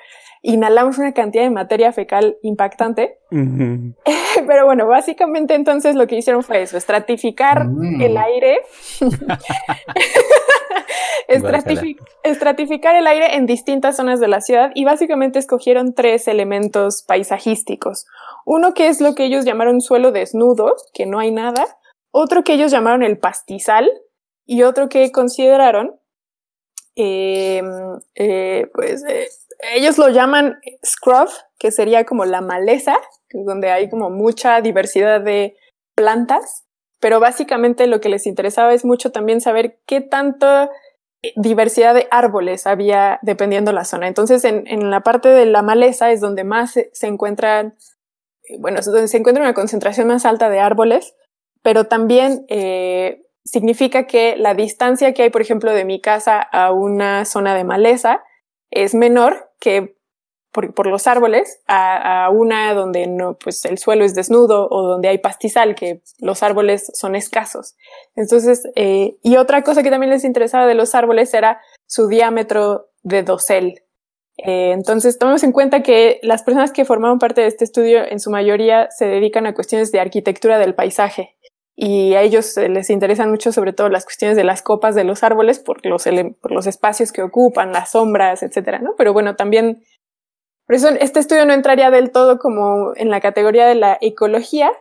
[0.46, 3.20] inhalamos una cantidad de materia fecal impactante.
[3.32, 3.96] Uh -huh.
[4.48, 8.02] pero bueno, básicamente entonces lo que hicieron fue eso, estratificar mm.
[8.02, 8.62] el aire.
[11.28, 17.02] Estratific estratificar el aire en distintas zonas de la ciudad y básicamente escogieron tres elementos
[17.02, 18.06] paisajísticos.
[18.46, 21.66] Uno que es lo que ellos llamaron suelo desnudo, que no hay nada.
[22.12, 23.90] Otro que ellos llamaron el pastizal
[24.46, 26.00] y otro que consideraron,
[26.96, 27.64] eh,
[28.14, 29.28] eh, pues eh,
[29.74, 32.98] ellos lo llaman scrub, que sería como la maleza,
[33.32, 35.56] donde hay como mucha diversidad de
[35.96, 36.66] plantas,
[37.00, 40.70] pero básicamente lo que les interesaba es mucho también saber qué tanta
[41.36, 44.08] diversidad de árboles había dependiendo la zona.
[44.08, 47.76] Entonces, en, en la parte de la maleza es donde más se, se encuentran,
[48.60, 51.16] bueno, es donde se encuentra una concentración más alta de árboles,
[51.64, 56.72] pero también eh, significa que la distancia que hay, por ejemplo, de mi casa a
[56.72, 58.24] una zona de maleza
[58.76, 59.96] es menor que
[60.52, 65.10] por, los árboles a, a, una donde no, pues el suelo es desnudo o donde
[65.10, 67.76] hay pastizal, que los árboles son escasos.
[68.16, 72.90] Entonces, eh, y otra cosa que también les interesaba de los árboles era su diámetro
[73.04, 73.82] de dosel.
[74.38, 78.20] Eh, entonces, tomemos en cuenta que las personas que formaron parte de este estudio en
[78.20, 81.36] su mayoría se dedican a cuestiones de arquitectura del paisaje
[81.76, 85.24] y a ellos les interesan mucho sobre todo las cuestiones de las copas de los
[85.24, 86.06] árboles por los,
[86.42, 88.96] por los espacios que ocupan, las sombras, etcétera, ¿no?
[88.98, 89.84] Pero bueno, también
[90.66, 94.72] por eso este estudio no entraría del todo como en la categoría de la ecología,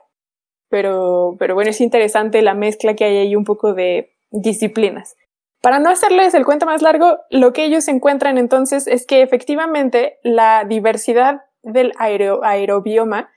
[0.70, 5.16] pero, pero bueno, es interesante la mezcla que hay ahí un poco de disciplinas.
[5.60, 10.18] Para no hacerles el cuento más largo, lo que ellos encuentran entonces es que efectivamente
[10.22, 13.30] la diversidad del aero, aerobioma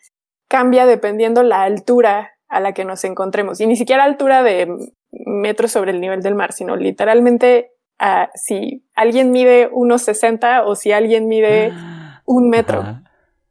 [0.48, 3.60] cambia dependiendo la altura a la que nos encontremos.
[3.60, 4.68] Y ni siquiera altura de
[5.12, 10.76] metros sobre el nivel del mar, sino literalmente uh, si alguien mide unos 60 o
[10.76, 11.74] si alguien mide
[12.26, 12.84] un metro.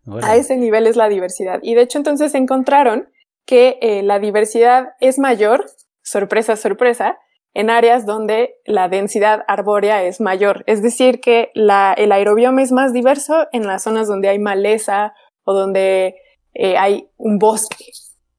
[0.04, 0.26] Bueno.
[0.26, 1.58] A ese nivel es la diversidad.
[1.62, 3.08] Y de hecho entonces encontraron
[3.44, 5.66] que eh, la diversidad es mayor,
[6.02, 7.18] sorpresa, sorpresa,
[7.54, 10.62] en áreas donde la densidad arbórea es mayor.
[10.66, 15.14] Es decir, que la, el aerobioma es más diverso en las zonas donde hay maleza
[15.44, 16.16] o donde
[16.52, 17.86] eh, hay un bosque.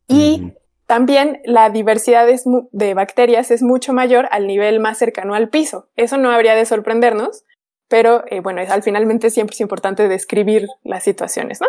[0.07, 0.53] Y
[0.85, 2.27] también la diversidad
[2.71, 5.89] de bacterias es mucho mayor al nivel más cercano al piso.
[5.95, 7.43] Eso no habría de sorprendernos,
[7.89, 11.67] pero eh, bueno, es, al finalmente siempre es importante describir las situaciones, ¿no?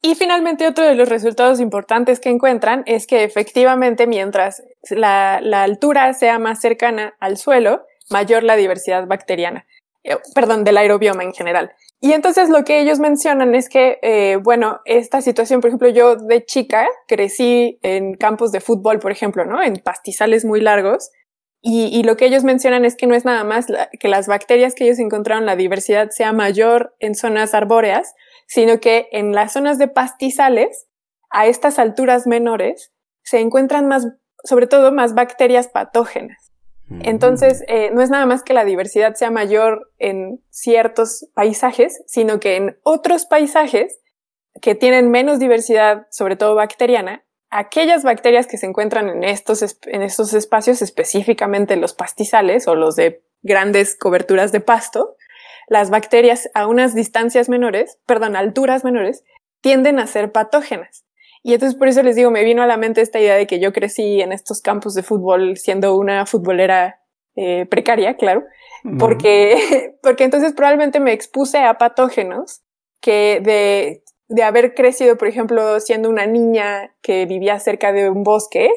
[0.00, 5.64] Y finalmente otro de los resultados importantes que encuentran es que efectivamente mientras la, la
[5.64, 9.66] altura sea más cercana al suelo, mayor la diversidad bacteriana,
[10.04, 11.72] eh, perdón, del aerobioma en general.
[12.00, 16.14] Y entonces lo que ellos mencionan es que, eh, bueno, esta situación, por ejemplo, yo
[16.14, 19.60] de chica crecí en campos de fútbol, por ejemplo, ¿no?
[19.62, 21.10] En pastizales muy largos.
[21.60, 23.66] Y, lo que ellos mencionan es que no es nada más
[23.98, 28.14] que las bacterias que ellos encontraron, la diversidad sea mayor en zonas arbóreas,
[28.46, 30.86] sino que en las zonas de pastizales,
[31.30, 32.92] a estas alturas menores,
[33.24, 34.06] se encuentran más,
[34.44, 36.47] sobre todo, más bacterias patógenas.
[37.02, 42.40] Entonces, eh, no es nada más que la diversidad sea mayor en ciertos paisajes, sino
[42.40, 44.00] que en otros paisajes
[44.62, 50.02] que tienen menos diversidad, sobre todo bacteriana, aquellas bacterias que se encuentran en estos, en
[50.02, 55.16] estos espacios, específicamente los pastizales o los de grandes coberturas de pasto,
[55.68, 59.24] las bacterias a unas distancias menores, perdón, alturas menores,
[59.60, 61.04] tienden a ser patógenas.
[61.42, 63.60] Y entonces por eso les digo, me vino a la mente esta idea de que
[63.60, 67.00] yo crecí en estos campos de fútbol siendo una futbolera
[67.36, 68.44] eh, precaria, claro,
[68.98, 72.62] porque, porque entonces probablemente me expuse a patógenos
[73.00, 78.22] que de de haber crecido, por ejemplo, siendo una niña que vivía cerca de un
[78.22, 78.70] bosque,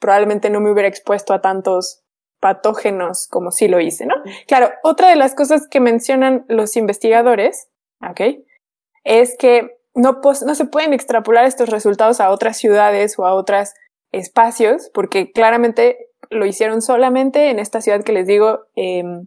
[0.00, 2.02] probablemente no me hubiera expuesto a tantos
[2.40, 4.14] patógenos como sí lo hice, ¿no?
[4.46, 7.70] Claro, otra de las cosas que mencionan los investigadores,
[8.02, 8.20] ¿ok?
[9.04, 13.72] Es que no, no se pueden extrapolar estos resultados a otras ciudades o a otros
[14.12, 19.26] espacios, porque claramente lo hicieron solamente en esta ciudad que les digo, em,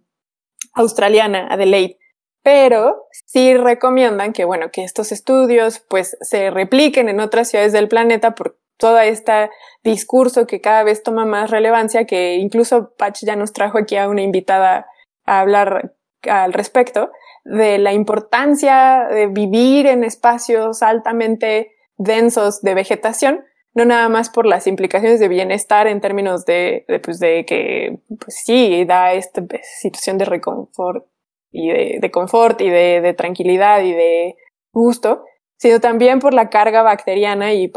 [0.74, 1.98] australiana, Adelaide.
[2.44, 7.90] Pero sí recomiendan que, bueno, que estos estudios pues se repliquen en otras ciudades del
[7.90, 9.50] planeta por todo este
[9.84, 14.08] discurso que cada vez toma más relevancia, que incluso Patch ya nos trajo aquí a
[14.08, 14.88] una invitada
[15.26, 17.12] a hablar al respecto,
[17.46, 24.46] de la importancia de vivir en espacios altamente densos de vegetación, no nada más por
[24.46, 29.44] las implicaciones de bienestar en términos de, pues de que, pues sí, da esta
[29.80, 31.06] situación de reconfort
[31.52, 31.70] y
[32.00, 34.36] de, confort y de, de, tranquilidad y de
[34.72, 35.24] gusto,
[35.60, 37.70] sino también por la carga bacteriana y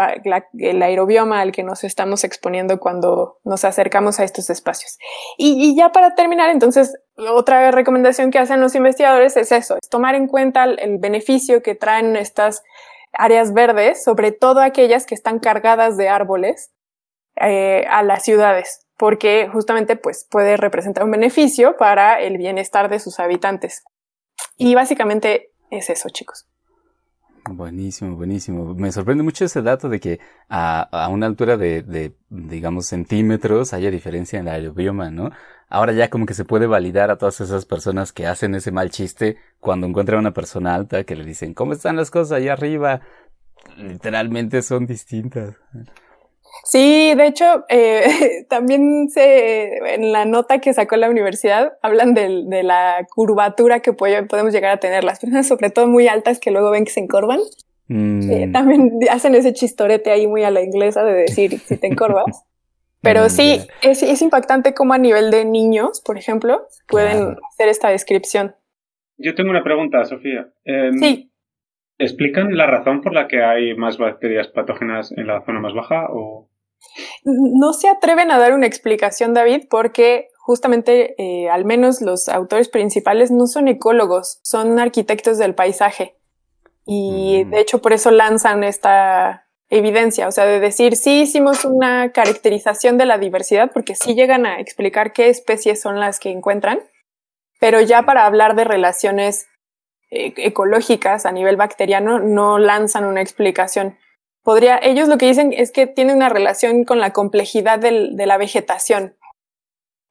[0.59, 4.99] el aerobioma al que nos estamos exponiendo cuando nos acercamos a estos espacios.
[5.37, 10.15] Y, ya para terminar, entonces, otra recomendación que hacen los investigadores es eso, es tomar
[10.15, 12.63] en cuenta el beneficio que traen estas
[13.13, 16.73] áreas verdes, sobre todo aquellas que están cargadas de árboles,
[17.35, 23.01] eh, a las ciudades, porque justamente pues puede representar un beneficio para el bienestar de
[23.01, 23.83] sus habitantes.
[24.57, 26.47] Y básicamente es eso, chicos.
[27.45, 28.75] Buenísimo, buenísimo.
[28.75, 33.73] Me sorprende mucho ese dato de que a, a una altura de, de, digamos, centímetros
[33.73, 35.31] haya diferencia en el aerobioma, ¿no?
[35.69, 38.91] Ahora ya como que se puede validar a todas esas personas que hacen ese mal
[38.91, 42.53] chiste cuando encuentran a una persona alta que le dicen, ¿cómo están las cosas allá
[42.53, 43.01] arriba?
[43.77, 45.57] Literalmente son distintas.
[46.65, 52.45] Sí, de hecho, eh, también se, en la nota que sacó la universidad hablan de,
[52.47, 56.51] de la curvatura que podemos llegar a tener las personas, sobre todo muy altas, que
[56.51, 57.41] luego ven que se encorvan.
[57.89, 58.31] Mm.
[58.31, 62.45] Eh, también hacen ese chistorete ahí muy a la inglesa de decir si te encorvas.
[63.01, 67.69] Pero mm, sí, es, es, impactante cómo a nivel de niños, por ejemplo, pueden hacer
[67.69, 68.55] esta descripción.
[69.19, 70.49] Yo tengo una pregunta, Sofía.
[70.65, 71.32] Em, sí.
[72.03, 76.09] ¿Explican la razón por la que hay más bacterias patógenas en la zona más baja
[76.11, 76.49] o...?
[77.25, 82.69] No se atreven a dar una explicación, David, porque justamente eh, al menos los autores
[82.69, 86.17] principales no son ecólogos, son arquitectos del paisaje.
[86.85, 87.51] Y mm.
[87.51, 92.99] de hecho por eso lanzan esta evidencia, o sea, de decir, sí hicimos una caracterización
[92.99, 96.81] de la diversidad, porque sí llegan a explicar qué especies son las que encuentran,
[97.61, 99.47] pero ya para hablar de relaciones
[100.13, 103.97] ecológicas a nivel bacteriano no lanzan una explicación.
[104.43, 108.27] Podría, ellos lo que dicen es que tiene una relación con la complejidad del, de
[108.27, 109.17] la vegetación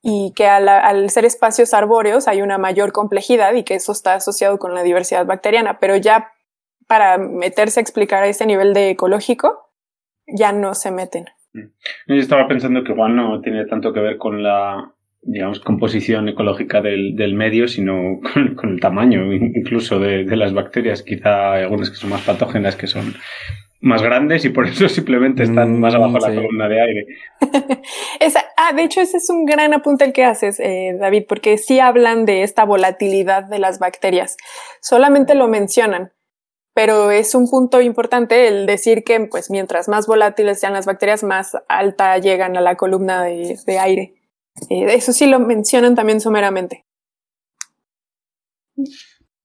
[0.01, 4.15] y que al, al, ser espacios arbóreos hay una mayor complejidad y que eso está
[4.15, 6.31] asociado con la diversidad bacteriana, pero ya
[6.87, 9.71] para meterse a explicar a ese nivel de ecológico,
[10.25, 11.25] ya no se meten.
[11.53, 14.93] Yo estaba pensando que igual no tiene tanto que ver con la
[15.23, 18.19] digamos, composición ecológica del, del medio, sino
[18.55, 21.03] con, el tamaño incluso de, de, las bacterias.
[21.03, 23.15] Quizá hay algunas que son más patógenas, que son
[23.81, 27.07] más grandes y por eso simplemente están más abajo de la columna de aire.
[28.19, 31.57] Esa, ah, de hecho, ese es un gran apunte el que haces, eh, David, porque
[31.57, 34.37] sí hablan de esta volatilidad de las bacterias.
[34.81, 36.11] Solamente lo mencionan,
[36.75, 41.23] pero es un punto importante el decir que, pues, mientras más volátiles sean las bacterias,
[41.23, 44.20] más alta llegan a la columna de, de aire.
[44.69, 46.85] Eh, eso sí lo mencionan también someramente.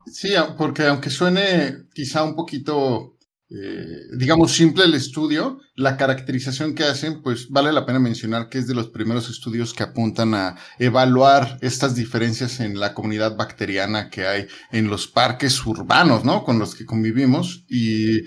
[0.06, 3.16] Sí, porque aunque suene quizá un poquito,
[3.50, 8.58] eh, digamos, simple el estudio, la caracterización que hacen, pues vale la pena mencionar que
[8.58, 14.08] es de los primeros estudios que apuntan a evaluar estas diferencias en la comunidad bacteriana
[14.10, 16.44] que hay en los parques urbanos, ¿no?
[16.44, 17.64] Con los que convivimos.
[17.68, 18.22] Y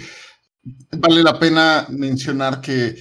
[0.92, 2.96] vale la pena mencionar que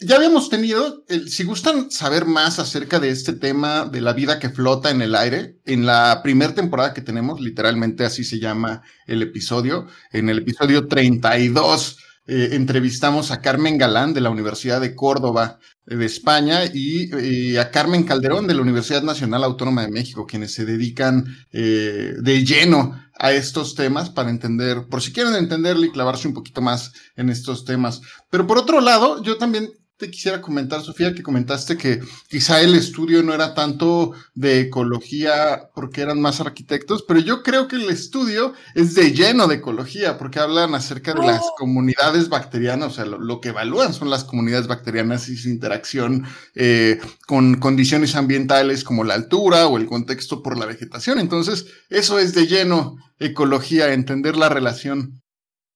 [0.00, 4.50] ya habíamos tenido, si gustan saber más acerca de este tema de la vida que
[4.50, 9.22] flota en el aire, en la primera temporada que tenemos, literalmente así se llama el
[9.22, 15.58] episodio, en el episodio 32 eh, entrevistamos a Carmen Galán de la Universidad de Córdoba
[15.86, 20.54] eh, de España y, a Carmen Calderón de la Universidad Nacional Autónoma de México, quienes
[20.54, 25.90] se dedican eh, de lleno a estos temas para entender, por si quieren entenderlo y
[25.90, 28.00] clavarse un poquito más en estos temas.
[28.30, 29.70] Pero por otro lado, yo también
[30.02, 35.70] te quisiera comentar, Sofía, que comentaste que quizá el estudio no era tanto de ecología
[35.76, 40.18] porque eran más arquitectos, pero yo creo que el estudio es de lleno de ecología
[40.18, 41.54] porque hablan acerca de las oh.
[41.56, 46.26] comunidades bacterianas, o sea, lo, que evalúan son las comunidades bacterianas y su interacción
[46.56, 46.98] eh,
[47.28, 51.20] con condiciones ambientales como la altura o el contexto por la vegetación.
[51.20, 55.22] Entonces, eso es de lleno ecología, entender la relación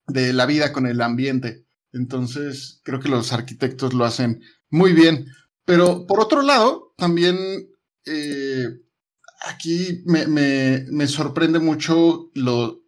[0.09, 1.66] de la vida con el ambiente.
[1.97, 5.27] Entonces, creo que los arquitectos lo hacen muy bien.
[5.65, 7.37] Pero por otro lado, también
[8.07, 8.69] eh,
[9.49, 12.83] aquí me, me, me, sorprende mucho lo...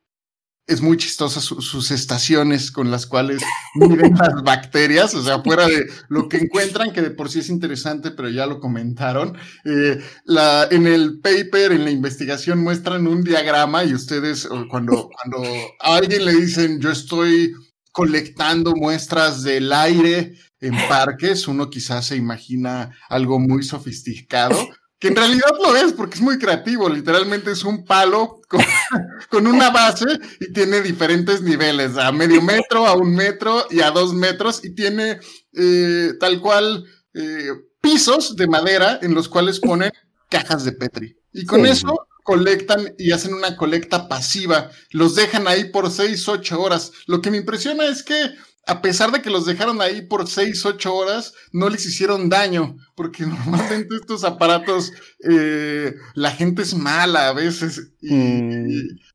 [0.66, 3.42] Es muy chistosa sus estaciones con las cuales
[3.74, 7.48] miden las bacterias, o sea, fuera de lo que encuentran, que de por sí es
[7.48, 9.34] interesante, pero ya lo comentaron.
[9.64, 15.42] Eh, la, en el paper, en la investigación, muestran un diagrama y ustedes, cuando, cuando
[15.80, 17.54] a alguien le dicen, yo estoy
[17.98, 24.56] colectando muestras del aire en parques, uno quizás se imagina algo muy sofisticado,
[25.00, 28.40] que en realidad lo es porque es muy creativo, literalmente es un palo
[29.30, 30.06] con, una base
[30.38, 34.76] y tiene diferentes niveles, a medio metro, a un metro y a dos metros y
[34.76, 35.18] tiene
[35.54, 36.84] eh, tal cual
[37.14, 39.90] eh, pisos de madera en los cuales ponen
[40.30, 41.16] cajas de Petri.
[41.32, 46.60] Y con eso colectan y hacen una colecta pasiva, los dejan ahí por seis, ocho
[46.60, 46.92] horas.
[47.06, 48.34] Lo que me impresiona es que
[48.66, 52.76] a pesar de que los dejaron ahí por 6, 8 horas, no les hicieron daño,
[52.96, 54.92] porque normalmente estos aparatos,
[55.26, 58.68] eh, la gente es mala a veces y, mm.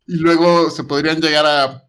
[0.08, 1.84] y luego se podrían llegar a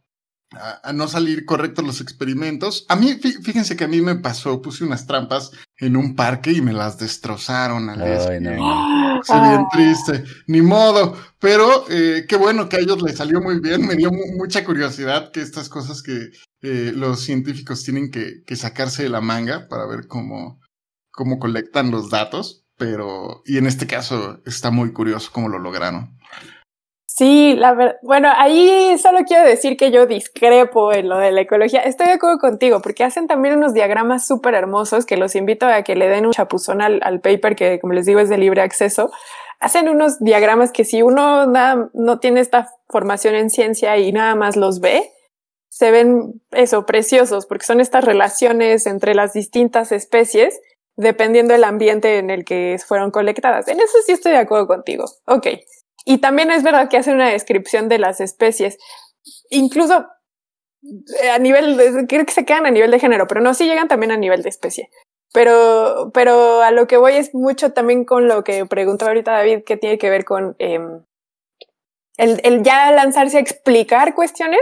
[0.57, 2.87] a, no salir correctos los experimentos.
[2.89, 6.61] A mí, fíjense que a mí me pasó, puse unas trampas en un parque y
[6.61, 7.91] me las destrozaron.
[7.91, 9.21] Al Ay, no.
[9.29, 11.17] bien triste, ni modo.
[11.39, 13.87] Pero eh, qué bueno que a ellos les salió muy bien.
[13.87, 16.31] Me dio mucha curiosidad que estas cosas que
[16.63, 20.61] eh, los científicos tienen que, que, sacarse de la manga para ver cómo,
[21.11, 22.65] cómo colectan los datos.
[22.77, 26.19] Pero, y en este caso está muy curioso cómo lo lograron.
[27.17, 31.43] Sí, la verdad, bueno, ahí solo quiero decir que yo discrepo en lo de la
[31.43, 31.79] ecología.
[31.83, 35.83] Estoy de acuerdo contigo, porque hacen también unos diagramas súper hermosos que los invito a
[35.83, 39.13] que le den un chapuzón al, paper, que como les digo es de libre acceso.
[39.61, 44.57] Hacen unos diagramas que si uno no tiene esta formación en ciencia y nada más
[44.57, 45.09] los ve,
[45.69, 50.61] se ven eso, preciosos, porque son estas relaciones entre las distintas especies,
[50.97, 53.69] dependiendo del ambiente en el que fueron colectadas.
[53.69, 55.05] En eso sí estoy de acuerdo contigo.
[55.27, 55.47] Ok.
[56.05, 58.79] Y también es verdad que hacen una descripción de las especies.
[59.51, 60.07] Incluso
[61.23, 63.67] eh, a nivel, de, creo que se quedan a nivel de género, pero no, sí
[63.67, 64.91] llegan también a nivel de especie.
[65.33, 69.65] Pero, pero a lo que voy es mucho también con lo que preguntó ahorita David,
[69.65, 70.79] que tiene que ver con eh,
[72.19, 74.61] el, el ya lanzarse a explicar cuestiones.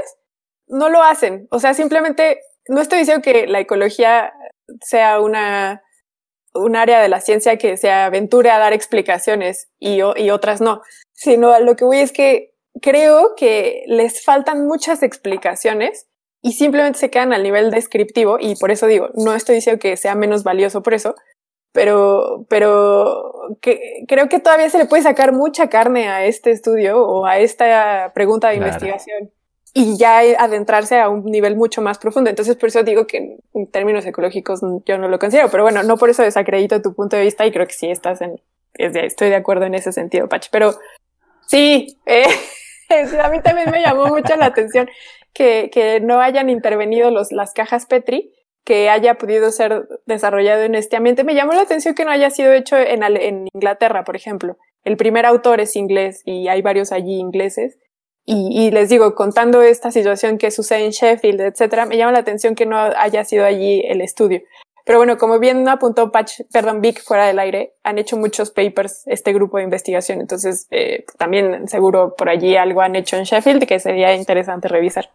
[0.69, 1.49] No lo hacen.
[1.51, 4.33] O sea, simplemente, no estoy diciendo que la ecología
[4.81, 5.83] sea una,
[6.55, 10.81] un área de la ciencia que se aventure a dar explicaciones y, y otras no
[11.23, 16.09] sino a lo que voy es que creo que les faltan muchas explicaciones
[16.43, 19.97] y simplemente se quedan al nivel descriptivo y por eso digo, no estoy diciendo que
[19.97, 21.15] sea menos valioso por eso,
[21.71, 27.01] pero, pero que, creo que todavía se le puede sacar mucha carne a este estudio
[27.01, 29.31] o a esta pregunta de investigación
[29.75, 32.31] y ya adentrarse a un nivel mucho más profundo.
[32.31, 35.97] Entonces, por eso digo que en términos ecológicos yo no lo considero, pero bueno, no
[35.97, 38.41] por eso desacredito tu punto de vista y creo que sí estás en,
[38.75, 40.49] estoy de acuerdo en ese sentido, Pach.
[40.51, 40.75] Pero
[41.53, 42.25] Sí, eh,
[43.23, 44.89] a mí también me llamó mucho la atención
[45.35, 48.33] que, que no hayan intervenido los, las cajas Petri,
[48.65, 51.25] que haya podido ser desarrollado en este ambiente.
[51.25, 54.57] Me llamó la atención que no haya sido hecho en, en Inglaterra, por ejemplo.
[54.83, 57.77] El primer autor es inglés y hay varios allí ingleses.
[58.25, 62.21] Y, y, les digo, contando esta situación que sucede en Sheffield, etcétera, me llama la
[62.21, 64.41] atención que no haya sido allí el estudio.
[64.85, 69.03] Pero bueno, como bien apuntó Patch, perdón, Vic fuera del aire, han hecho muchos papers
[69.07, 70.21] este grupo de investigación.
[70.21, 75.11] Entonces, eh, también seguro por allí algo han hecho en Sheffield que sería interesante revisar.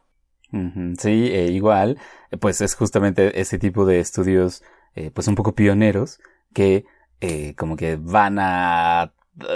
[0.98, 1.98] Sí, eh, igual,
[2.40, 4.64] pues es justamente ese tipo de estudios,
[4.96, 6.20] eh, pues un poco pioneros,
[6.54, 6.86] que
[7.20, 9.12] eh, como que van a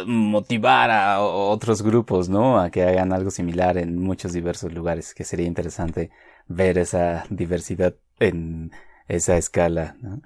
[0.05, 2.59] motivar a otros grupos, ¿no?
[2.59, 6.11] A que hagan algo similar en muchos diversos lugares, que sería interesante
[6.47, 8.71] ver esa diversidad en
[9.15, 9.95] esa escala.
[10.01, 10.21] ¿no?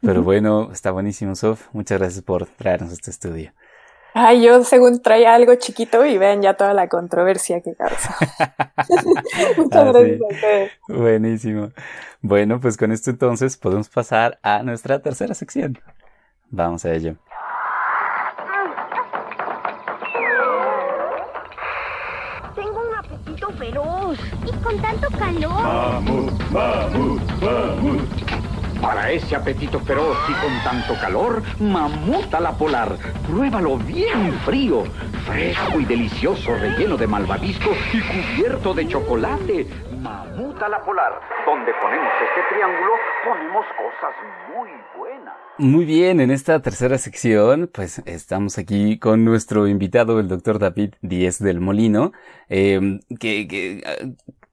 [0.00, 1.68] Pero bueno, está buenísimo, Sof.
[1.72, 3.52] Muchas gracias por traernos este estudio.
[4.12, 8.16] Ay, yo según traía algo chiquito y vean ya toda la controversia que causa.
[9.56, 11.70] Muchas ah, gracias Buenísimo.
[12.20, 15.78] Bueno, pues con esto entonces podemos pasar a nuestra tercera sección.
[16.50, 17.16] Vamos a ello.
[22.56, 25.62] Tengo un apetito feroz y con tanto calor.
[25.62, 28.19] Vamos, vamos, vamos.
[28.80, 32.96] Para ese apetito feroz y con tanto calor, mamuta la polar.
[33.28, 34.84] Pruébalo bien frío,
[35.26, 39.66] fresco y delicioso, relleno de malvavisco y cubierto de chocolate.
[40.00, 41.20] Mamuta la polar.
[41.44, 44.14] Donde ponemos este triángulo, ponemos cosas
[44.54, 45.34] muy buenas.
[45.58, 50.94] Muy bien, en esta tercera sección, pues estamos aquí con nuestro invitado, el doctor David
[51.02, 52.12] Díez del Molino,
[52.48, 53.82] eh, que, que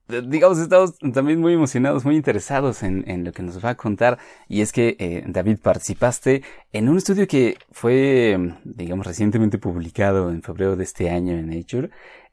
[0.08, 4.18] digamos, estamos también muy emocionados, muy interesados en, lo que nos va a contar.
[4.48, 6.42] Y es que, eh, David, participaste
[6.72, 11.90] en un estudio que fue, digamos, recientemente publicado en febrero de este año en Nature,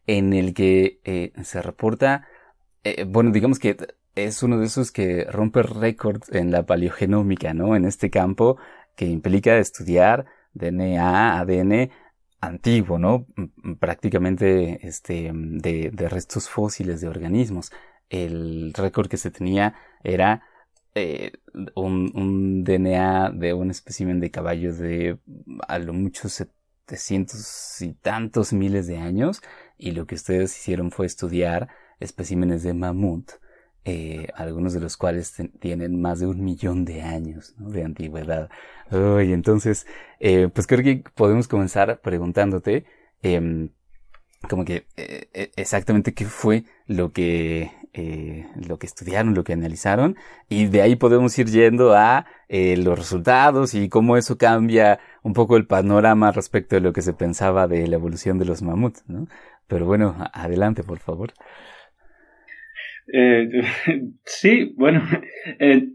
[0.08, 2.28] en el que eh, se reporta,
[2.84, 3.76] eh, bueno, digamos que
[4.16, 7.76] es uno de esos que rompe récords en la paleogenómica, ¿no?
[7.76, 8.58] En este campo
[8.96, 11.92] que implica estudiar DNA, ADN
[12.46, 13.28] antiguo, ¿no?
[13.80, 17.72] Prácticamente este, de, restos fósiles de organismos.
[18.10, 20.44] El récord que se tenía era
[20.96, 21.32] eh,
[21.76, 25.18] un, un, DNA de un espécimen de caballo de
[25.68, 29.42] a lo mucho 700 y tantos miles de años
[29.78, 31.68] y lo que ustedes hicieron fue estudiar
[32.00, 33.32] especímenes de mamut
[33.88, 38.50] eh, algunos de los cuales tienen más de un millón de años de antigüedad.
[38.92, 39.86] y entonces,
[40.20, 42.86] eh, pues creo que podemos comenzar preguntándote,
[43.22, 43.70] em,
[44.50, 47.72] como que eh, exactamente qué fue lo que,
[48.68, 50.18] lo que estudiaron, lo que analizaron,
[50.50, 55.58] y de ahí podemos ir yendo a los resultados y cómo eso cambia un poco
[55.58, 59.28] el panorama respecto de lo que se pensaba de la evolución de los mamuts, ¿no?
[59.68, 61.34] Pero bueno, adelante, por favor.
[63.12, 63.48] Eh,
[64.26, 65.04] sí, bueno,
[65.60, 65.88] eh,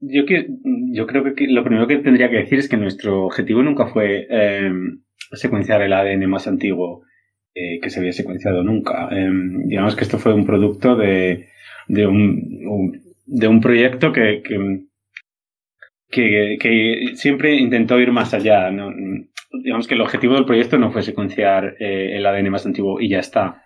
[0.00, 0.46] yo, que,
[0.92, 4.26] yo creo que lo primero que tendría que decir es que nuestro objetivo nunca fue
[4.30, 4.70] eh,
[5.32, 7.02] secuenciar el ADN más antiguo
[7.82, 9.08] que se había secuenciado nunca.
[9.64, 11.48] digamos que esto fue un producto de,
[11.88, 14.44] de, un, de un proyecto que,
[16.08, 18.70] que, que, siempre intentó ir más allá.
[19.64, 23.18] Digamos que el objetivo del proyecto no fue secuenciar el ADN más antiguo y ya
[23.18, 23.64] está.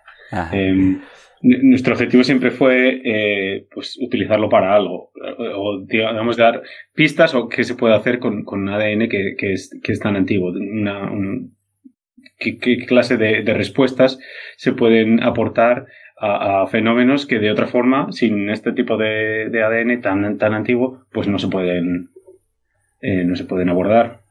[1.45, 5.11] Nuestro objetivo siempre fue eh, pues, utilizarlo para algo,
[5.55, 6.63] o digamos dar
[6.93, 10.15] pistas o qué se puede hacer con, con ADN que, que, es, que es tan
[10.15, 11.11] antiguo, una,
[12.39, 14.19] qué, clase de, respuestas
[14.55, 15.87] se pueden aportar
[16.17, 21.05] a, fenómenos que de otra forma, sin este tipo de, de ADN tan, tan antiguo,
[21.11, 22.07] pues no se pueden,
[23.01, 24.21] eh, no se pueden abordar.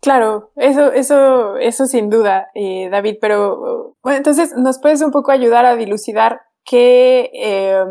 [0.00, 5.30] Claro, eso, eso, eso sin duda, eh, David, pero bueno, entonces nos puedes un poco
[5.30, 7.84] ayudar a dilucidar que eh,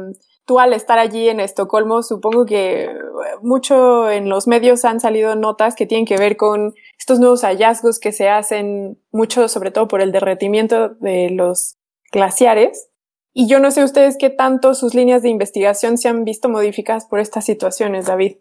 [0.45, 2.89] tú al estar allí en Estocolmo, supongo que
[3.43, 7.99] mucho en los medios han salido notas que tienen que ver con estos nuevos hallazgos
[7.99, 11.77] que se hacen, mucho sobre todo por el derretimiento de los
[12.11, 12.89] glaciares.
[13.31, 17.05] Y yo no sé ustedes qué tanto sus líneas de investigación se han visto modificadas
[17.05, 18.37] por estas situaciones, David.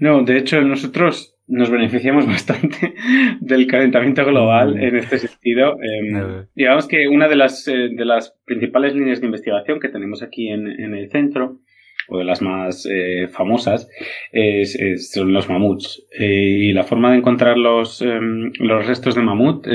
[0.00, 2.94] No, de hecho, nosotros nos beneficiamos bastante
[3.40, 4.82] del calentamiento global mm.
[4.82, 5.76] en este sentido.
[5.82, 10.22] Em, digamos que una de las, eh, de las principales líneas de investigación que tenemos
[10.22, 11.60] aquí en, en el centro,
[12.06, 13.88] o de las más eh, famosas,
[14.30, 16.06] es, son los mamuts.
[16.18, 19.66] Eh, y la forma de encontrar los, em, los restos de mamut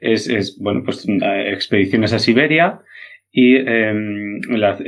[0.00, 1.06] es, es, bueno, pues
[1.46, 2.80] expediciones a Siberia,
[3.30, 4.80] y em, en, las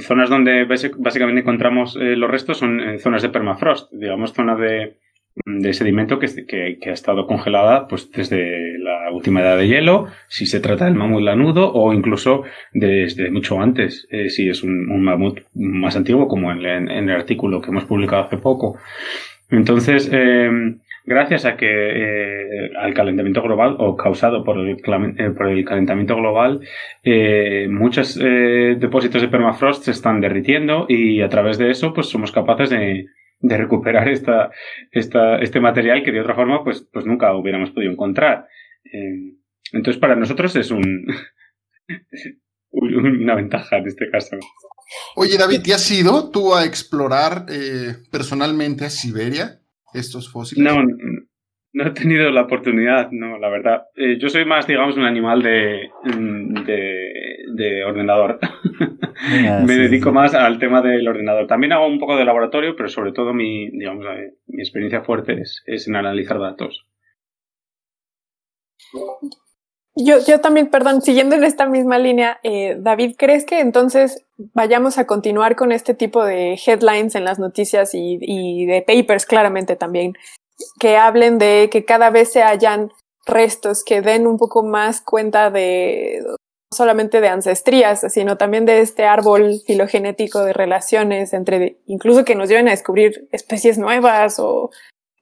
[0.00, 4.96] zonas donde básicamente encontramos los restos son zonas de permafrost, digamos, zonas de,
[5.44, 10.46] de sedimento que, que, ha estado congelada pues desde la última edad de hielo, si
[10.46, 15.40] se trata del mamut lanudo o incluso desde mucho antes, eh, si es un, mamut
[15.54, 18.78] más antiguo como en, el artículo que hemos publicado hace poco.
[19.50, 25.48] Entonces, em, gracias a que eh, al calentamiento global o causado por el, eh, por
[25.48, 26.60] el calentamiento global,
[27.68, 32.70] muchos depósitos de permafrost se están derritiendo y a través de eso pues somos capaces
[32.70, 33.06] de
[33.40, 34.50] de recuperar esta,
[34.90, 38.46] esta, este material que de otra forma pues, pues nunca hubiéramos podido encontrar.
[38.84, 39.34] Eh,
[39.72, 41.06] entonces para nosotros es un,
[42.70, 44.36] una ventaja en este caso.
[45.16, 49.60] Oye David, ¿te has ido tú a explorar eh, personalmente a Siberia
[49.94, 50.64] estos fósiles?
[50.64, 50.82] No,
[51.72, 53.86] no he tenido la oportunidad, no, la verdad.
[53.94, 55.90] Eh, yo soy más, digamos, un animal de,
[57.54, 58.38] de, ordenador.
[58.42, 61.46] Ah, Me dedico más al tema del ordenador.
[61.46, 65.40] También hago un poco de laboratorio, pero sobre todo mi, digamos, eh, mi experiencia fuerte
[65.40, 66.86] es, es, en analizar datos.
[69.94, 74.98] Yo, yo también, perdón, siguiendo en esta misma línea, eh, David, ¿crees que entonces vayamos
[74.98, 79.76] a continuar con este tipo de headlines en las noticias y, y de papers claramente
[79.76, 80.14] también
[80.78, 82.90] que hablen de que cada vez se hayan
[83.26, 86.36] restos que den un poco más cuenta de no
[86.76, 92.48] solamente de ancestrías, sino también de este árbol filogenético de relaciones entre, incluso que nos
[92.48, 94.70] lleven a descubrir especies nuevas o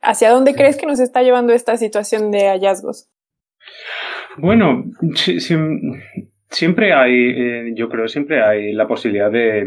[0.03, 3.09] hacia dónde crees que nos está llevando esta situación de hallazgos?
[4.37, 4.85] Bueno,
[6.51, 9.65] siempre hay, eh, yo creo, siempre hay la posibilidad de,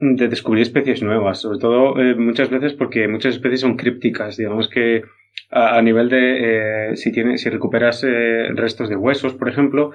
[0.00, 4.68] de descubrir especies nuevas, sobre todo eh, muchas veces porque muchas especies son crípticas, digamos
[4.68, 5.02] que
[5.50, 8.04] a, nivel de si, tienes, si recuperas
[8.54, 9.92] restos de huesos, por ejemplo,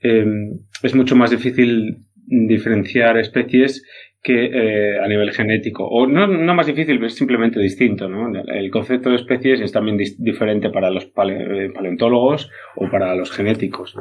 [0.00, 1.96] es mucho más difícil
[2.26, 3.82] diferenciar especies
[4.26, 5.86] que eh, a nivel genético.
[5.86, 8.08] O no, no, más difícil, es simplemente distinto.
[8.08, 8.32] ¿no?
[8.48, 13.94] El concepto de especies es también diferente para los eh, paleontólogos o para los genéticos.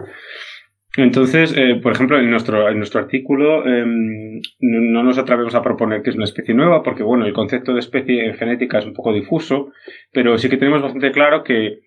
[0.98, 6.02] Entonces, eh, por ejemplo, en nuestro, en nuestro artículo em, no nos atrevemos a proponer
[6.02, 8.94] que es una especie nueva, porque bueno, el concepto de especie en genética es un
[8.94, 9.72] poco difuso,
[10.12, 11.80] pero sí que tenemos bastante claro que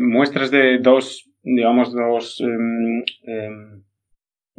[0.00, 3.82] muestras de dos, digamos, dos em, em,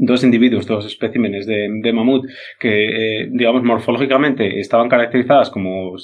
[0.02, 2.26] dos individuos, dos especímenes de, mamut
[2.60, 5.96] que, eh, digamos, morfológicamente estaban caracterizadas como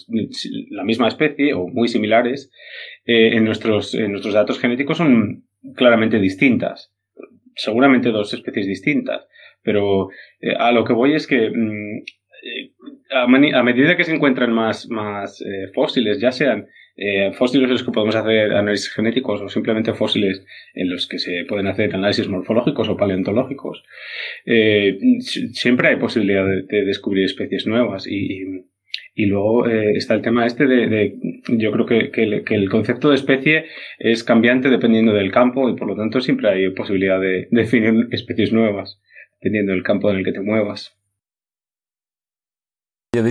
[0.69, 2.51] la misma especie o muy similares,
[3.05, 5.45] eh, en, nuestros, en nuestros datos genéticos son
[5.75, 6.93] claramente distintas.
[7.57, 9.27] Seguramente dos especies distintas.
[9.61, 12.03] Pero eh, a lo que voy es que mm,
[13.11, 13.27] a,
[13.63, 15.43] medida que se encuentran más, más
[15.73, 16.67] fósiles, ya sean
[16.99, 20.43] eh, fósiles en los que podemos hacer análisis genéticos o simplemente fósiles
[20.73, 23.83] en los que se pueden hacer análisis morfológicos o paleontológicos,
[24.47, 24.97] eh,
[25.53, 28.41] siempre hay posibilidad de, descubrir especies nuevas y,
[29.15, 31.15] luego eh, está el tema este de,
[31.47, 33.65] yo creo que, que, el, concepto de especie
[33.99, 38.51] es cambiante dependiendo del campo y por lo tanto siempre hay posibilidad de definir especies
[38.53, 39.01] nuevas
[39.39, 40.97] dependiendo del campo en el que te muevas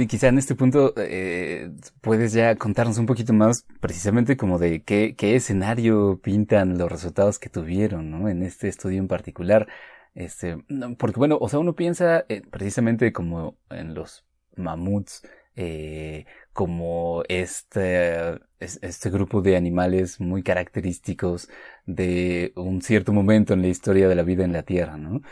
[0.08, 5.14] quizá en este punto eh, puedes ya contarnos un poquito más precisamente como de qué,
[5.16, 8.28] qué, escenario pintan los resultados que tuvieron ¿no?
[8.28, 9.68] en este estudio en particular.
[10.14, 10.56] Este,
[10.98, 14.24] porque bueno, o sea, uno piensa eh, precisamente como en los
[14.56, 15.22] mamuts,
[15.56, 21.48] eh, como este, este grupo de animales muy característicos
[21.86, 25.22] de un cierto momento en la historia de la vida en la Tierra, ¿no?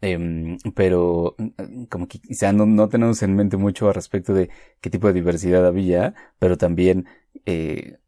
[0.00, 4.50] Em, pero mm, como que quizá no, no, tenemos en mente mucho al respecto de
[4.80, 7.06] qué tipo de diversidad había, pero también
[7.46, 7.98] eh,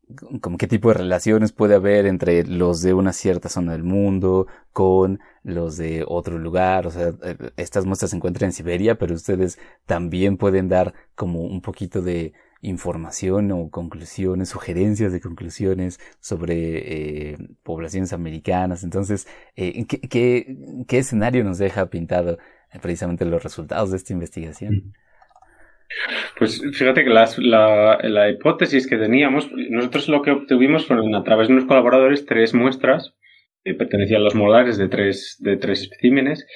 [0.40, 4.46] como qué tipo de relaciones puede haber entre los de una cierta zona del mundo
[4.72, 6.86] con los de otro lugar.
[6.86, 11.42] O sea, eh, estas muestras se encuentran en Siberia, pero ustedes también pueden dar como
[11.42, 12.32] un poquito de
[12.64, 18.82] información o conclusiones, sugerencias de conclusiones sobre eh, poblaciones americanas.
[18.84, 20.56] Entonces, eh, ¿qué,
[20.88, 22.38] qué, escenario nos deja pintado
[22.72, 24.94] eh, precisamente los resultados de esta investigación?
[26.38, 27.28] Pues fíjate que la,
[28.02, 32.54] la, hipótesis que teníamos, nosotros lo que obtuvimos fueron a través de unos colaboradores tres
[32.54, 33.14] muestras
[33.64, 36.46] que pertenecían a los molares de tres, de tres especímenes,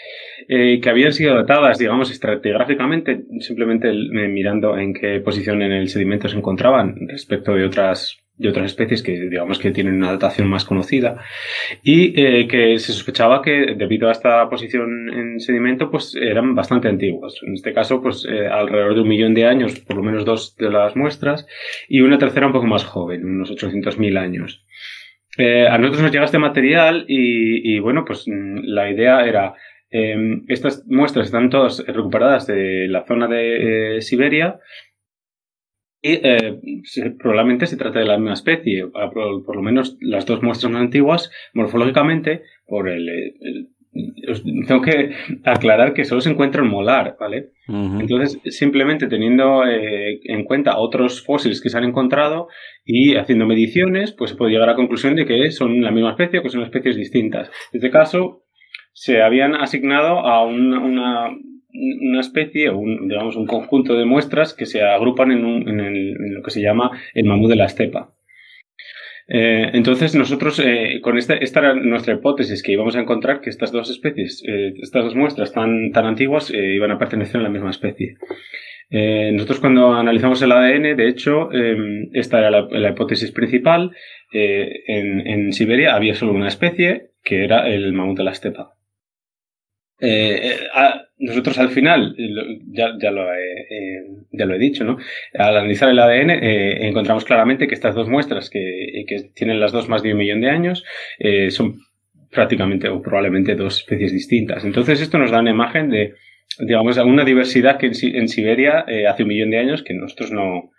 [0.47, 5.89] eh, que habían sido datadas, digamos, estratigráficamente, simplemente eh, mirando en qué posición en el
[5.89, 10.49] sedimento se encontraban respecto de otras, de otras especies que, digamos, que tienen una datación
[10.49, 11.23] más conocida,
[11.83, 16.89] y eh, que se sospechaba que, debido a esta posición en sedimento, pues eran bastante
[16.89, 17.41] antiguos.
[17.47, 20.71] En este caso, pues alrededor de un millón de años, por lo menos dos de
[20.71, 21.47] las muestras,
[21.89, 24.65] y una tercera un poco más joven, unos 800.000 años.
[25.39, 29.55] Eh, a nosotros nos llega este material y, bueno, pues mm, la idea era,
[29.89, 34.59] em, estas muestras están todas recuperadas de la zona de eh, Siberia
[36.01, 36.61] y eh,
[37.19, 41.31] probablemente se trata de la misma especie, por, lo menos las dos muestras más antiguas,
[41.55, 43.69] morfológicamente, por el
[44.67, 45.11] tengo que
[45.45, 47.51] aclarar que solo se encuentra en molar, ¿vale?
[47.69, 52.49] Entonces, simplemente teniendo eh, en cuenta otros fósiles que se han encontrado
[52.85, 56.11] y haciendo mediciones, pues se puede llegar a la conclusión de que son la misma
[56.11, 57.49] especie o que son especies distintas.
[57.73, 58.45] En este caso,
[58.95, 61.29] se habían asignado a una, una,
[62.21, 66.51] especie o un, digamos un conjunto de muestras que se agrupan en, en lo que
[66.51, 68.15] se llama el mamú de la estepa.
[69.31, 73.71] Eh, entonces nosotros eh, con esta, era nuestra hipótesis que íbamos a encontrar que estas
[73.71, 77.71] dos especies, eh, estas dos muestras tan, tan antiguas iban a pertenecer a la misma
[77.71, 78.17] especie.
[78.91, 81.51] nosotros cuando analizamos el ADN, de hecho,
[82.15, 83.93] esta era la, hipótesis principal.
[84.33, 88.78] En, Siberia había solo una especie, que era el mamut de la estepa.
[91.19, 92.15] Nosotros al final,
[92.69, 94.99] ya, ya, lo he, ya, lo he, dicho, ¿no?
[95.35, 99.89] Al analizar el ADN encontramos claramente que estas dos muestras que, que, tienen las dos
[99.89, 100.85] más de un millón de años
[101.51, 101.81] son
[102.31, 104.65] prácticamente o probablemente dos especies distintas.
[104.65, 106.15] Entonces esto nos da una imagen de,
[106.61, 110.71] digamos, una diversidad que en, Siberia hace un millón de años que nosotros no,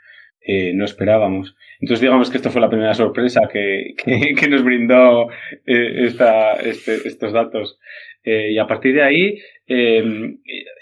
[0.47, 1.55] no esperábamos.
[1.79, 5.27] Entonces digamos que esto fue la primera sorpresa que, que, nos brindó
[5.65, 7.79] esta, este, estos datos.
[8.23, 9.39] y a partir de ahí
[9.71, 10.03] eh,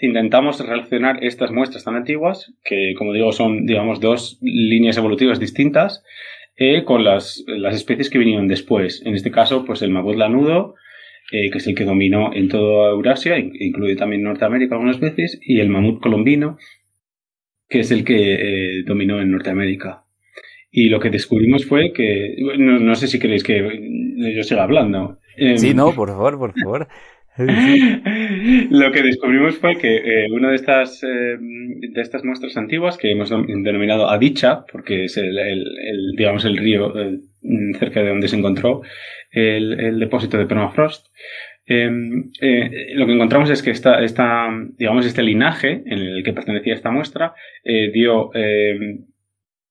[0.00, 6.02] intentamos relacionar estas muestras tan antiguas, que como digo son, digamos, dos líneas evolutivas distintas,
[6.56, 9.02] eh, con las, especies que vinieron después.
[9.04, 10.74] En este caso, pues el mamut lanudo,
[11.30, 15.60] eh, que es el que dominó en toda Eurasia, incluye también Norteamérica algunas veces, y
[15.60, 16.56] el mamut colombino,
[17.68, 20.04] que es el que dominó en Norteamérica.
[20.70, 23.58] Y lo que descubrimos fue que, no, sé si queréis que
[24.34, 25.18] yo siga hablando.
[25.36, 26.88] Sí, em, no, por favor, por favor.
[27.38, 33.12] Lo que descubrimos fue que eh, una de estas, eh, de estas muestras antiguas, que
[33.12, 35.36] hemos denominado Adicha, porque es el,
[36.16, 36.92] digamos, el río
[37.78, 38.82] cerca de donde se encontró
[39.30, 41.06] el, depósito de permafrost,
[41.68, 46.32] em, eh, lo que encontramos es que esta, esta, digamos, este linaje en el que
[46.32, 49.06] pertenecía esta muestra dio, em,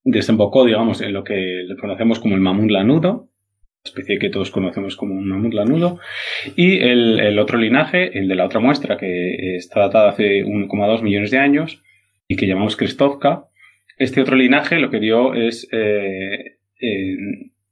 [0.04, 3.30] desembocó, digamos, en lo que conocemos como el mamut lanudo,
[3.88, 6.00] especie que todos conocemos como un mamut lanudo,
[6.56, 11.32] y el, otro linaje, el de la otra muestra, que está datada hace 1,2 millones
[11.32, 11.82] de años
[12.28, 13.46] y que llamamos Krestovka.
[13.98, 16.58] Este otro linaje lo que dio es eh,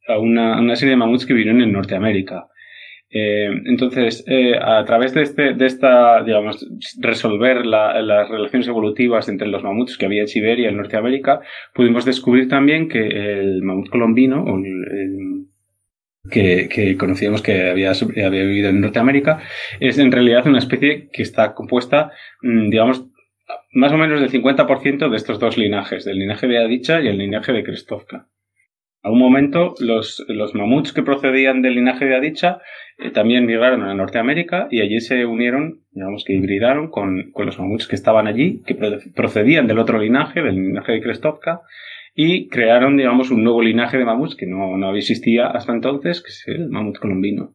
[0.07, 2.47] a una, serie de mamuts que vivieron en Norteamérica.
[3.09, 6.67] Eh, entonces, eh, a través de, este, de esta, digamos,
[6.99, 11.41] resolver las relaciones evolutivas entre los mamuts que había en Siberia y en Norteamérica,
[11.73, 15.45] pudimos descubrir también que el mamut colombino, el
[16.29, 19.41] que, conocíamos que había, había vivido en Norteamérica,
[19.79, 23.05] es en realidad una especie que está compuesta, mm, digamos,
[23.73, 27.17] más o menos del 50% de estos dos linajes, del linaje de Adicha y el
[27.17, 28.27] linaje de Krestovka.
[29.05, 32.57] A un momento, los, los mamuts que procedían del linaje de Adicha
[32.97, 37.59] eh, también migraron a Norteamérica y allí se unieron, digamos que hibridaron con, con los
[37.59, 38.73] mamuts que estaban allí, que
[39.13, 41.61] procedían del otro linaje, del linaje de Krestovka,
[42.15, 46.29] y crearon, digamos, un nuevo linaje de mamuts que no, no existía hasta entonces, que
[46.29, 47.53] es el mamut colombino.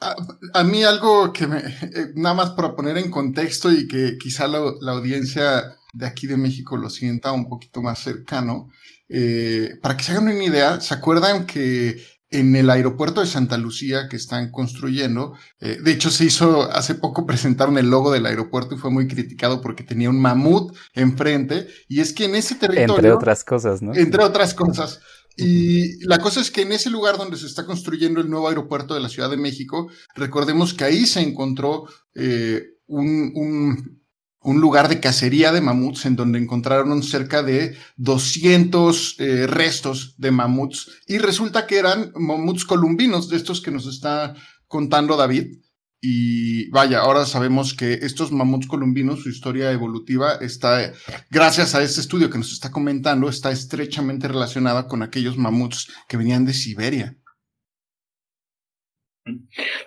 [0.00, 4.48] A, mí algo que me, eh, nada más para poner en contexto y que quizá
[4.48, 8.68] la audiencia de aquí de México lo sienta un poquito más cercano,
[9.08, 13.56] eh, para que se hagan una idea, ¿se acuerdan que en el aeropuerto de Santa
[13.56, 15.32] Lucía que están construyendo.
[15.60, 19.08] Eh, de hecho, se hizo hace poco presentaron el logo del aeropuerto y fue muy
[19.08, 21.68] criticado porque tenía un mamut enfrente.
[21.88, 22.96] Y es que en ese territorio.
[22.96, 23.94] Entre otras cosas, ¿no?
[23.94, 25.00] Entre otras cosas.
[25.36, 28.94] Y la cosa es que en ese lugar donde se está construyendo el nuevo aeropuerto
[28.94, 31.84] de la Ciudad de México, recordemos que ahí se encontró
[32.14, 33.97] eh, un, un
[34.40, 40.30] un lugar de cacería de mamuts en donde encontraron cerca de 200 eh, restos de
[40.30, 44.34] mamuts y resulta que eran mamuts columbinos de estos que nos está
[44.66, 45.58] contando David.
[46.00, 50.92] Y vaya, ahora sabemos que estos mamuts columbinos, su historia evolutiva está,
[51.28, 56.16] gracias a este estudio que nos está comentando, está estrechamente relacionada con aquellos mamuts que
[56.16, 57.17] venían de Siberia.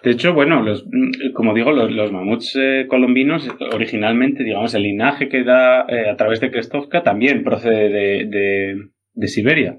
[0.03, 0.85] De hecho, bueno, los,
[1.33, 6.39] como digo, los, mamuts eh, colombinos, originalmente, digamos, el linaje que da eh, a través
[6.39, 7.89] de Krestovka también procede
[8.25, 9.77] de, Siberia.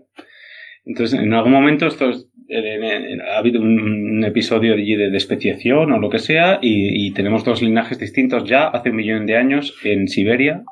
[0.84, 6.58] Entonces, en algún momento ha habido un, episodio de, de, especiación o lo que sea,
[6.62, 10.62] y, y, tenemos dos linajes distintos ya hace un millón de años en Siberia.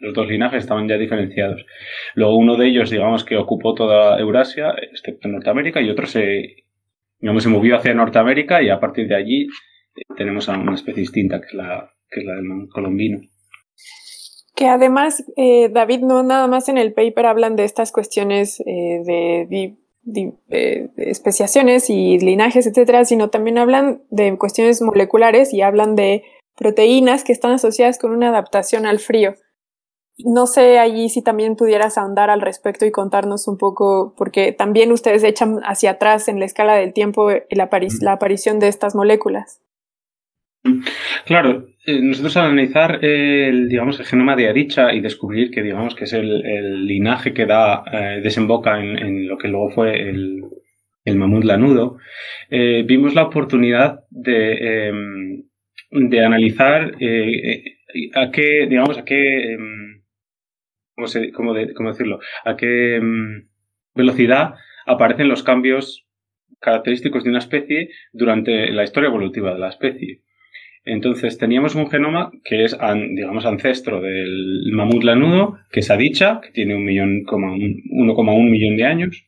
[0.00, 1.64] Los dos linajes estaban ya diferenciados.
[2.14, 6.67] Luego uno de ellos, digamos, que ocupó toda Eurasia, excepto Norteamérica, y otro se
[7.20, 11.02] digamos, se movió hacia Norteamérica y a partir de allí eh, tenemos a una especie
[11.02, 13.18] distinta, que es la, que es la del colombino.
[14.54, 19.02] Que además, eh, David, no nada más en el paper hablan de estas cuestiones eh,
[19.04, 26.24] de, de, especiaciones y linajes, etcétera, sino también hablan de cuestiones moleculares y hablan de
[26.56, 29.34] proteínas que están asociadas con una adaptación al frío.
[30.24, 34.90] No sé allí si también pudieras ahondar al respecto y contarnos un poco, porque también
[34.90, 39.62] ustedes echan hacia atrás en la escala del tiempo la, aparición de estas moléculas.
[41.24, 45.94] Claro, eh, nosotros al analizar el, digamos, el genoma de Adicha y descubrir que digamos
[45.94, 50.42] que es el, linaje que da, eh, desemboca en, lo que luego fue el,
[51.14, 51.96] mamut lanudo,
[52.50, 55.44] eh, vimos la oportunidad de, em,
[55.90, 56.92] de analizar
[58.14, 59.56] a qué, digamos, a qué
[61.34, 62.20] ¿cómo, decirlo?
[62.44, 63.48] ¿A qué mm,
[63.94, 64.54] velocidad
[64.86, 66.06] aparecen los cambios
[66.60, 70.22] característicos de una especie durante la historia evolutiva de la especie?
[70.84, 72.76] Entonces teníamos un genoma que es,
[73.10, 78.84] digamos, ancestro del mamut lanudo, que es Adicha, que tiene un millón, 1,1 millón de
[78.84, 79.26] años.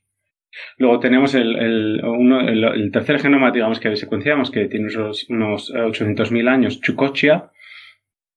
[0.79, 6.81] Luego tenemos el, el, tercer genoma, digamos, que secuenciamos, que tiene unos, unos 800.000 años,
[6.81, 7.51] Chukochia,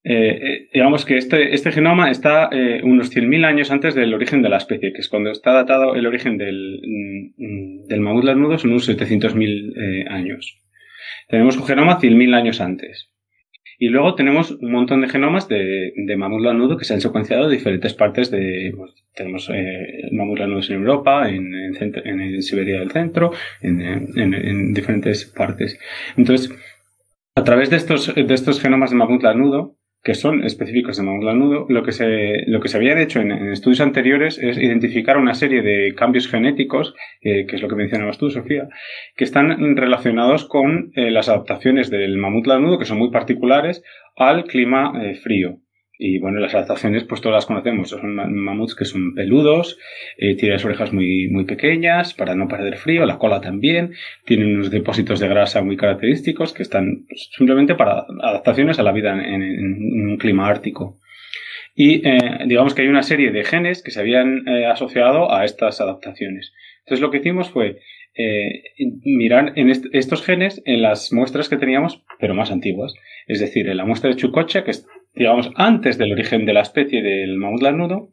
[0.06, 4.42] eh, eh, digamos que este, este genoma está eh, unos 100.000 años antes del origen
[4.42, 6.82] de la especie, que es cuando está datado el origen del,
[7.38, 10.60] mm, del mamut lanudo, son unos 700.000 años.
[11.30, 13.10] Tenemos un genoma 100.000 años antes.
[13.80, 17.48] Y luego tenemos un montón de genomas de, de mamut lanudo que se han secuenciado
[17.48, 18.74] de diferentes partes de...
[18.76, 19.50] Pues, tenemos
[20.12, 23.32] mamut lanudos en Europa, en, en, Siberia del centro,
[23.62, 25.80] en, en, diferentes partes.
[26.18, 26.54] Entonces,
[27.36, 31.24] a través de estos, de estos genomas de mamut lanudo, que son específicos de mamut
[31.24, 35.34] lanudo, lo que se, lo que se había hecho en, estudios anteriores es identificar una
[35.34, 38.68] serie de cambios genéticos, eh, que es lo que mencionabas tú, Sofía,
[39.16, 43.82] que están relacionados con eh, las adaptaciones del mamut lanudo, que son muy particulares,
[44.18, 45.60] al clima eh, frío.
[45.98, 47.90] Y bueno, las adaptaciones, pues todas las conocemos.
[47.90, 49.78] Son mamuts que son peludos,
[50.18, 53.94] eh, tienen las orejas muy, muy pequeñas para no perder frío, la cola también,
[54.26, 58.92] tienen unos depósitos de grasa muy característicos que están pues, simplemente para adaptaciones a la
[58.92, 61.00] vida en, un clima ártico.
[61.76, 65.46] Y eh, digamos que hay una serie de genes que se habían eh, asociado a
[65.46, 66.54] estas adaptaciones.
[66.80, 67.80] Entonces lo que hicimos fue
[69.06, 72.94] mirar en estos genes en las muestras que teníamos, pero más antiguas.
[73.26, 76.62] Es decir, en la muestra de Chucocha, que es digamos, antes del origen de la
[76.62, 78.10] especie del mamut lanudo,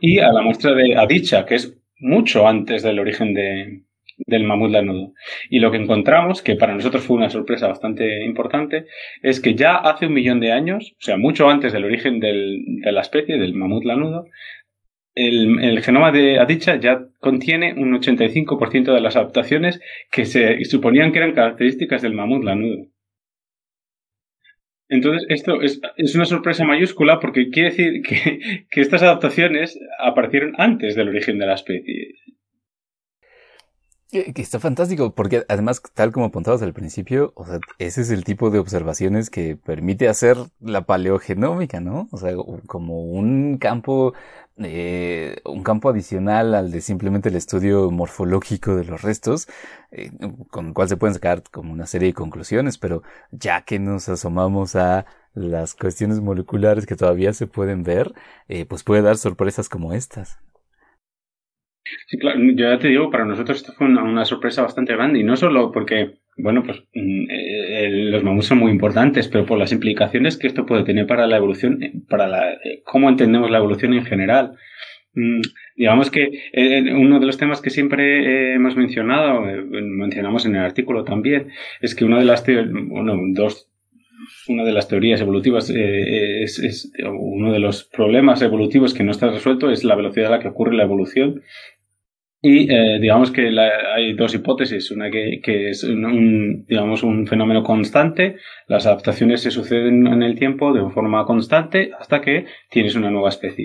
[0.00, 3.82] y a la muestra de Adicha, que es mucho antes del origen de,
[4.18, 5.12] del mamut lanudo.
[5.50, 8.86] Y lo que encontramos, que para nosotros fue una sorpresa bastante importante,
[9.22, 12.62] es que ya hace un millón de años, o sea, mucho antes del origen del,
[12.66, 14.26] de la especie, del mamut lanudo,
[15.14, 19.80] el, el, genoma de Adicha ya contiene un 85% de las adaptaciones
[20.10, 22.88] que se suponían que eran características del mamut lanudo.
[24.88, 25.80] Entonces, esto es,
[26.14, 31.46] una sorpresa mayúscula porque quiere decir que, que, estas adaptaciones aparecieron antes del origen de
[31.46, 32.14] la especie.
[34.14, 38.22] Que, está fantástico, porque además, tal como apuntabas al principio, o sea, ese es el
[38.22, 42.08] tipo de observaciones que permite hacer la paleogenómica, ¿no?
[42.12, 42.32] O sea,
[42.68, 44.14] como un campo,
[44.62, 49.48] eh, un campo adicional al de simplemente el estudio morfológico de los restos,
[49.90, 50.10] eh,
[50.50, 53.02] con el cual se pueden sacar como una serie de conclusiones, pero
[53.32, 58.12] ya que nos asomamos a las cuestiones moleculares que todavía se pueden ver,
[58.48, 60.38] eh, pues puede dar sorpresas como estas.
[62.06, 65.24] Sí, claro, yo ya te digo, para nosotros esto fue una, sorpresa bastante grande y
[65.24, 69.72] no solo porque, bueno, pues mm, eh, los mamuts son muy importantes, pero por las
[69.72, 73.58] implicaciones que esto puede tener para la evolución, eh, para la, eh, cómo entendemos la
[73.58, 74.52] evolución en general.
[75.14, 75.42] Mm,
[75.76, 76.28] digamos que
[76.96, 81.48] uno de los temas que siempre hemos mencionado, mencionamos en el artículo también,
[81.80, 83.70] es que una de las, bueno, dos,
[84.48, 89.28] una de las teorías evolutivas es, es, uno de los problemas evolutivos que no está
[89.30, 91.42] resuelto es la velocidad a la que ocurre la evolución
[92.46, 93.58] y eh, digamos que
[93.96, 98.36] hay dos hipótesis, una que, que es un, digamos, un fenómeno constante,
[98.68, 103.30] las adaptaciones se suceden en el tiempo de forma constante hasta que tienes una nueva
[103.30, 103.64] especie.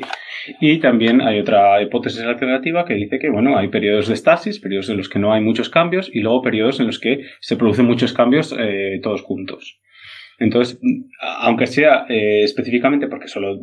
[0.62, 4.90] Y también hay otra hipótesis alternativa que dice que bueno, hay periodos de estasis, periodos
[4.90, 7.86] en los que no hay muchos cambios y luego periodos en los que se producen
[7.86, 9.82] muchos cambios eh, todos juntos.
[10.40, 10.80] Entonces,
[11.42, 13.60] aunque sea eh, específicamente, porque solo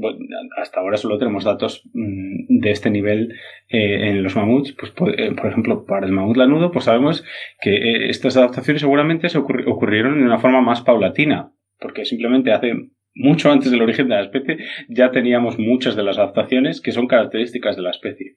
[0.58, 3.32] hasta ahora solo tenemos datos mm, de este nivel
[3.68, 7.24] eh, en los mamuts, pues eh, por, ejemplo, para el mamut lanudo, pues sabemos
[7.60, 12.74] que estas adaptaciones seguramente se ocurrieron de una forma más paulatina, porque simplemente hace
[13.14, 14.58] mucho antes del origen de la especie
[14.90, 18.36] ya teníamos muchas de las adaptaciones que son características de la especie.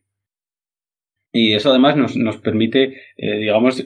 [1.34, 3.86] Y eso además nos, nos permite, digamos,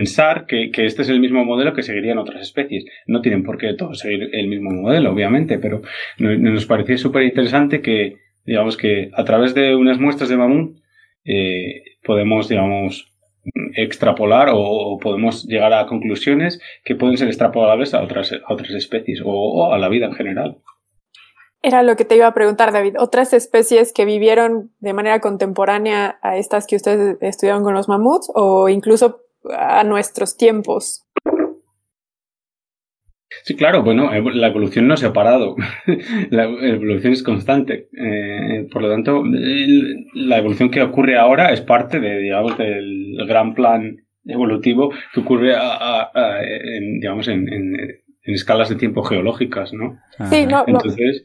[0.00, 2.86] pensar que, este es el mismo modelo que seguirían otras especies.
[3.06, 5.82] No tienen por qué todos seguir el mismo modelo, obviamente, pero
[6.18, 10.78] nos parecía súper interesante que, digamos que a través de unas muestras de mamut
[11.26, 13.12] eh, podemos, digamos,
[13.76, 19.70] extrapolar o, podemos llegar a conclusiones que pueden ser extrapolables a otras, otras especies o
[19.70, 20.56] a la vida en general.
[21.62, 22.94] Era lo que te iba a preguntar, David.
[22.98, 28.30] ¿Otras especies que vivieron de manera contemporánea a estas que ustedes estudiaron con los mamuts
[28.34, 29.20] o incluso
[29.50, 31.06] a nuestros tiempos.
[33.44, 35.56] Sí, claro, bueno, la evolución no se ha parado.
[36.30, 37.88] la evolución es constante.
[37.96, 39.22] Eh, por lo tanto,
[40.14, 45.54] la evolución que ocurre ahora es parte de, digamos, del gran plan evolutivo que ocurre
[45.54, 47.46] en, digamos, en,
[48.24, 49.98] escalas de tiempo geológicas, ¿no?
[50.28, 51.24] Sí, no, Entonces,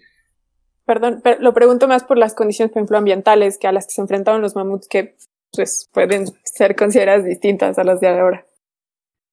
[0.85, 3.93] Perdón, pero lo pregunto más por las condiciones, por ejemplo, ambientales que a las que
[3.93, 5.15] se enfrentaron los mamuts, que
[5.51, 8.45] pues pueden ser consideradas distintas a las de ahora.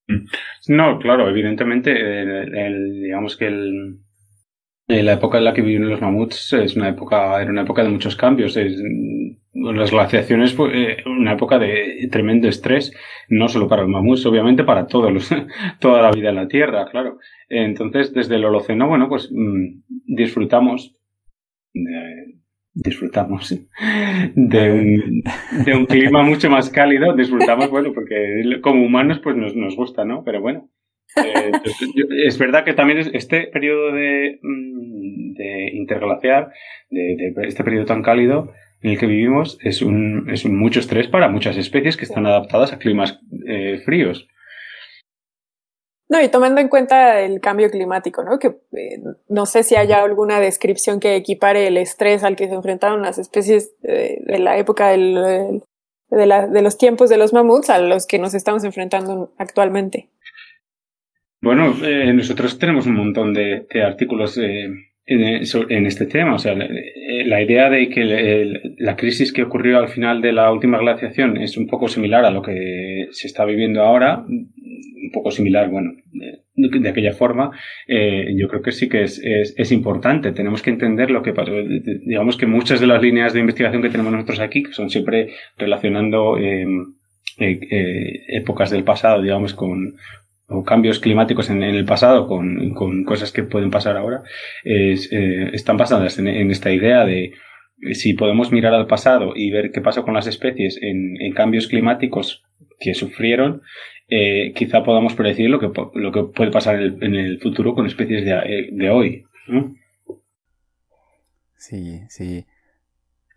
[0.07, 0.25] Mm.
[0.69, 1.93] No, claro, evidentemente,
[3.01, 3.99] digamos que el,
[4.87, 7.89] la época en la que vivieron los mamuts es una época, era una época de
[7.89, 8.57] muchos cambios.
[9.53, 12.93] las glaciaciones fue eh, una época de tremendo estrés,
[13.29, 15.29] no solo para los mamuts, obviamente para todos los,
[15.79, 17.19] toda la vida en la Tierra, claro.
[17.49, 20.95] Entonces, desde el Holoceno, bueno, pues mm, disfrutamos
[22.73, 23.49] disfrutamos
[24.35, 25.23] de un,
[25.65, 30.05] de un, clima mucho más cálido, disfrutamos, bueno, porque como humanos pues nos, nos gusta,
[30.05, 30.23] ¿no?
[30.23, 30.69] Pero bueno,
[31.15, 31.51] eh,
[32.25, 36.51] es verdad que también este periodo de, mm, de interglaciar,
[36.89, 38.51] de, este periodo tan cálido
[38.81, 42.25] en el que vivimos, es un, es un mucho estrés para muchas especies que están
[42.25, 44.27] adaptadas a climas eh, fríos.
[46.09, 48.37] No, y tomando en cuenta el cambio climático, ¿no?
[48.37, 52.53] Que eh, no sé si haya alguna descripción que equipare el estrés al que se
[52.53, 55.61] enfrentaron las especies eh, de la época del,
[56.09, 60.09] de, la, de, los tiempos de los mamuts a los que nos estamos enfrentando actualmente.
[61.41, 64.37] Bueno, eh, nosotros tenemos un montón de, de artículos
[65.05, 66.35] en, en, este tema.
[66.35, 70.77] O sea, la idea de que la crisis que ocurrió al final de la última
[70.77, 75.69] glaciación es un poco similar a lo que se está viviendo ahora, un poco similar,
[75.69, 75.93] bueno,
[76.55, 77.51] de, aquella forma,
[77.87, 80.31] eh, yo creo que sí que es, es, es, importante.
[80.31, 81.51] Tenemos que entender lo que pasó.
[81.51, 85.29] Digamos que muchas de las líneas de investigación que tenemos nosotros aquí, que son siempre
[85.57, 86.65] relacionando eh,
[87.39, 89.95] eh, épocas del pasado, digamos, con,
[90.53, 94.23] o cambios climáticos en, el pasado con, con, cosas que pueden pasar ahora,
[94.63, 94.95] eh,
[95.53, 97.33] están basadas en, esta idea de
[97.93, 102.43] si podemos mirar al pasado y ver qué pasó con las especies en, cambios climáticos
[102.79, 103.61] que sufrieron,
[104.07, 108.23] eh, quizá podamos predecir lo que, lo que puede pasar en el, futuro con especies
[108.23, 109.25] de, eh, de hoy.
[111.57, 112.45] Sí, sí.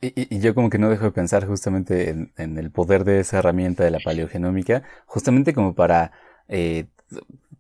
[0.00, 3.84] Y, yo como que no dejo de pensar justamente en, el poder de esa herramienta
[3.84, 6.12] de la paleogenómica, justamente como para
[6.48, 6.86] eh,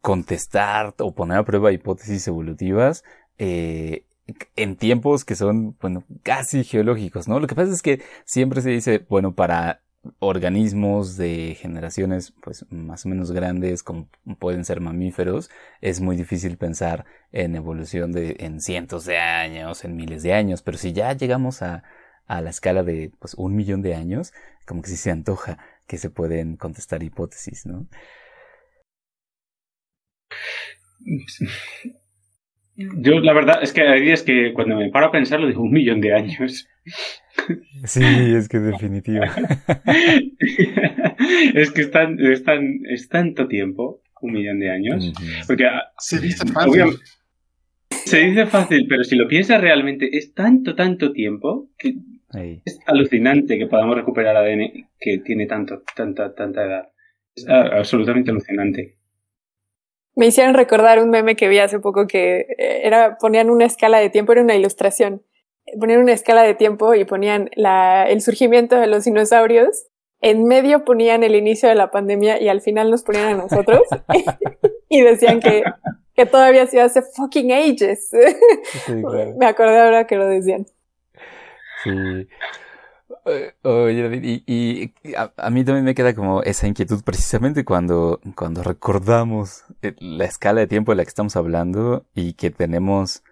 [0.00, 3.04] contestar o poner a prueba hipótesis evolutivas
[3.38, 4.04] eh,
[4.56, 7.40] en tiempos que son, bueno, casi geológicos, ¿no?
[7.40, 9.82] Lo que pasa es que siempre se dice, bueno, para
[10.20, 16.56] organismos de generaciones pues más o menos grandes como pueden ser mamíferos es muy difícil
[16.58, 21.12] pensar en evolución de en cientos de años en miles de años pero si ya
[21.12, 21.82] llegamos a,
[22.26, 24.32] a la escala de pues un millón de años
[24.64, 27.88] como que sí se antoja que se pueden contestar hipótesis no
[32.76, 35.72] yo la verdad es que hay días que cuando me paro a pensarlo digo un
[35.72, 36.68] millón de años.
[37.84, 39.24] Sí, es que definitivo.
[41.54, 45.12] es que es, tan, es, tan, es tanto tiempo, un millón de años.
[45.46, 45.68] Porque
[45.98, 46.98] se dice fácil.
[47.90, 51.94] Se dice fácil, pero si lo piensas realmente, es tanto, tanto tiempo que
[52.30, 52.62] Ahí.
[52.64, 56.88] es alucinante que podamos recuperar ADN que tiene tanto, tanta, tanta edad.
[57.34, 58.96] Es absolutamente alucinante
[60.16, 63.98] me hicieron recordar un meme que vi hace poco que eh, era, ponían una escala
[63.98, 65.22] de tiempo, era una ilustración.
[65.78, 69.86] Ponían una escala de tiempo y ponían la, el surgimiento de los dinosaurios.
[70.22, 73.82] En medio ponían el inicio de la pandemia y al final nos ponían a nosotros.
[74.88, 75.62] y decían que,
[76.14, 78.08] que todavía ha sido hace fucking ages.
[78.08, 79.34] Sí, claro.
[79.38, 80.66] Me acordé ahora que lo decían.
[81.84, 81.90] Sí.
[83.62, 88.20] Oye, David, y, y a, a, mí también me queda como esa inquietud precisamente cuando,
[88.36, 93.24] cuando recordamos eh, la escala de tiempo de la que estamos hablando y que tenemos,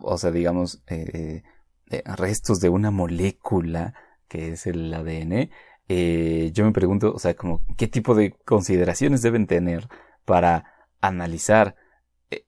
[0.00, 1.42] o sea, digamos, eh,
[1.90, 3.94] eh, restos de una molécula
[4.28, 5.50] que es el ADN.
[5.88, 9.88] Eh, yo me pregunto, o sea, como, ¿qué tipo de consideraciones deben tener
[10.24, 10.64] para
[11.00, 11.76] analizar
[12.30, 12.44] eh,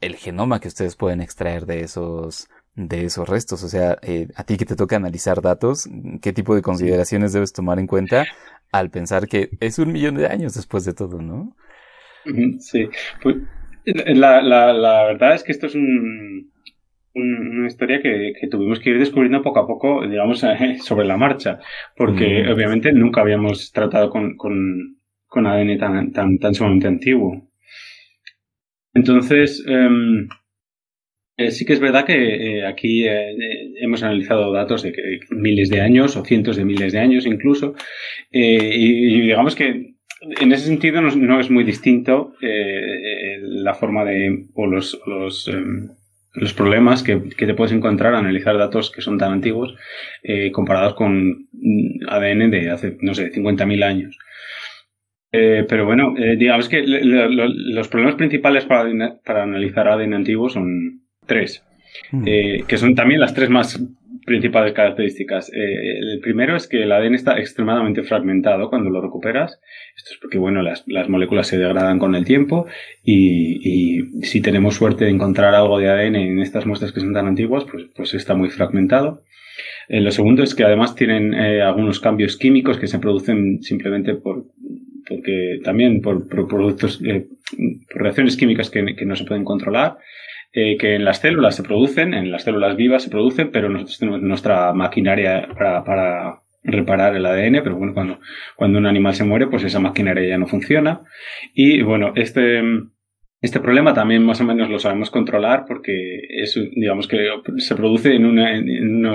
[0.00, 3.62] el genoma que ustedes pueden extraer de esos de esos restos.
[3.64, 5.88] O sea, eh, a ti que te toca analizar datos,
[6.22, 8.24] ¿qué tipo de consideraciones debes tomar en cuenta
[8.72, 11.56] al pensar que es un millón de años después de todo, ¿no?
[12.58, 12.88] Sí,
[13.22, 13.36] pues
[13.84, 16.52] la, la, la verdad es que esto es un,
[17.14, 20.44] un, una historia que, que, tuvimos que ir descubriendo poco a poco, digamos,
[20.82, 21.60] sobre la marcha,
[21.96, 22.52] porque mm.
[22.52, 27.48] obviamente nunca habíamos tratado con, con, con ADN tan, tan, tan sumamente antiguo.
[28.92, 30.28] Entonces, um,
[31.40, 33.34] eh, sí que es verdad que eh, aquí eh,
[33.80, 34.92] hemos analizado datos de
[35.30, 37.74] miles de años o cientos de miles de años incluso,
[38.30, 45.00] y, digamos que en ese sentido no, es muy distinto la forma de o los,
[45.48, 45.88] em,
[46.34, 49.74] los problemas que, que, te puedes encontrar al analizar datos que son tan antiguos
[50.52, 51.48] comparados con
[52.06, 54.18] ADN de hace, no sé, 50.000 años.
[55.30, 58.90] Pero bueno, digamos que los problemas principales para,
[59.24, 61.00] para, analizar ADN antiguo son
[61.30, 61.64] tres,
[62.10, 62.24] mm.
[62.26, 63.80] eh, que son también las tres más
[64.26, 65.50] principales características.
[65.52, 69.60] Eh, el primero es que el ADN está extremadamente fragmentado cuando lo recuperas.
[69.96, 72.66] Esto es porque, bueno, las, las moléculas se degradan con el tiempo
[73.04, 77.14] y, y, si tenemos suerte de encontrar algo de ADN en estas muestras que son
[77.14, 79.22] tan antiguas, pues, pues está muy fragmentado.
[79.88, 84.14] Eh, lo segundo es que además tienen eh, algunos cambios químicos que se producen simplemente
[84.14, 84.44] por,
[85.08, 87.26] porque también por, por productos, eh,
[87.92, 89.98] por reacciones químicas que, que, no se pueden controlar
[90.52, 93.98] eh, que en las células se producen, en las células vivas se producen, pero nosotros
[93.98, 98.18] tenemos nuestra maquinaria para, para reparar el ADN, pero bueno, cuando,
[98.56, 101.02] cuando un animal se muere, pues esa maquinaria ya no funciona.
[101.54, 102.62] Y bueno, este,
[103.40, 107.28] este problema también más o menos lo sabemos controlar porque es, digamos que
[107.58, 109.06] se produce eh, en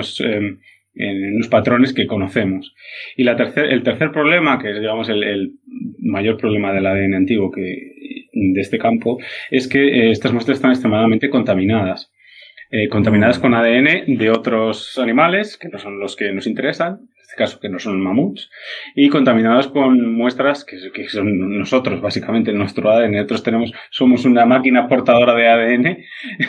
[1.34, 2.74] unos patrones que conocemos.
[3.16, 5.52] Y la tercer, el tercer problema, que es digamos el, el
[5.98, 7.92] mayor problema del ADN antiguo que,
[8.36, 9.18] de este campo,
[9.50, 12.12] es que eh, estas muestras están extremadamente contaminadas.
[12.68, 17.20] Eh, contaminadas con ADN de otros animales, que no son los que nos interesan, en
[17.22, 18.50] este caso que no son mamuts,
[18.96, 23.12] y contaminadas con muestras que, que son nosotros, básicamente, nuestro ADN.
[23.12, 25.98] Nosotros tenemos, somos una máquina portadora de ADN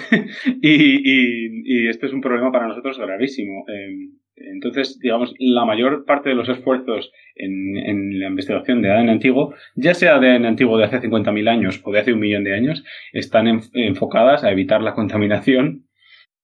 [0.61, 3.65] y, este es un problema para nosotros gravísimo.
[3.67, 9.53] Eh, entonces, digamos, la mayor parte de los esfuerzos en, la investigación de ADN antiguo,
[9.75, 12.83] ya sea ADN antiguo de hace 50.000 años o de hace un millón de años,
[13.13, 15.87] están en, enfocadas a evitar la contaminación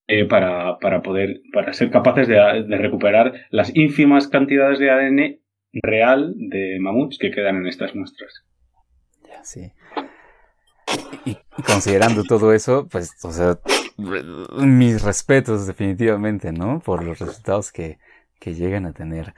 [0.08, 2.36] eh, para, para, poder, para ser capaces de,
[2.68, 5.40] de, recuperar las ínfimas cantidades de ADN
[5.72, 8.44] real de mamuts que quedan en estas muestras.
[9.44, 9.72] Sí.
[11.26, 13.60] Y considerando todo eso, pues, o sea,
[13.98, 16.80] mis respetos definitivamente, ¿no?
[16.80, 18.00] Por los resultados que,
[18.40, 19.34] que llegan a tener.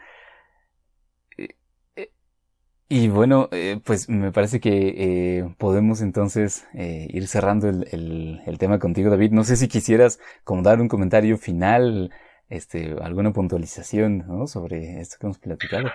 [2.87, 8.57] Y bueno, eh, pues me parece que eh, podemos entonces eh, ir cerrando el, el,
[8.59, 9.31] tema contigo, David.
[9.31, 12.11] No sé si quisieras como dar un comentario final,
[12.47, 14.45] este, alguna puntualización ¿no?
[14.45, 15.89] sobre esto que hemos platicado.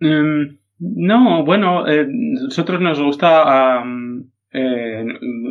[0.00, 3.82] Um, no, bueno, eh, nosotros nos gusta
[4.52, 5.04] eh,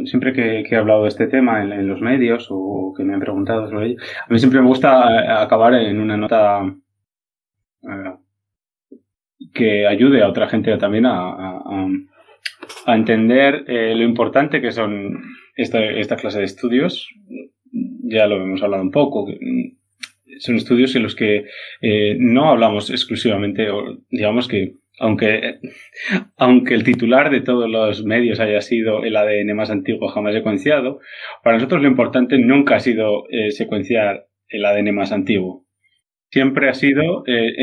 [0.05, 3.69] siempre que, he hablado de este tema en, los medios o que me han preguntado
[3.69, 3.97] sobre ello,
[4.27, 8.25] a mí siempre me gusta acabar en una nota uh,
[9.53, 11.61] que ayude a otra gente también a,
[12.87, 15.23] entender eh, lo importante que son
[15.55, 17.07] esta, esta clase de estudios.
[17.71, 19.27] Ya lo hemos hablado un poco.
[20.39, 21.45] Son estudios en los que
[21.81, 25.59] eh, no hablamos exclusivamente, o digamos que aunque,
[26.37, 30.99] aunque el titular de todos los medios haya sido el ADN más antiguo jamás secuenciado,
[31.43, 35.65] para nosotros lo importante nunca ha sido eh, secuenciar el ADN más antiguo.
[36.31, 37.53] Siempre ha sido eh,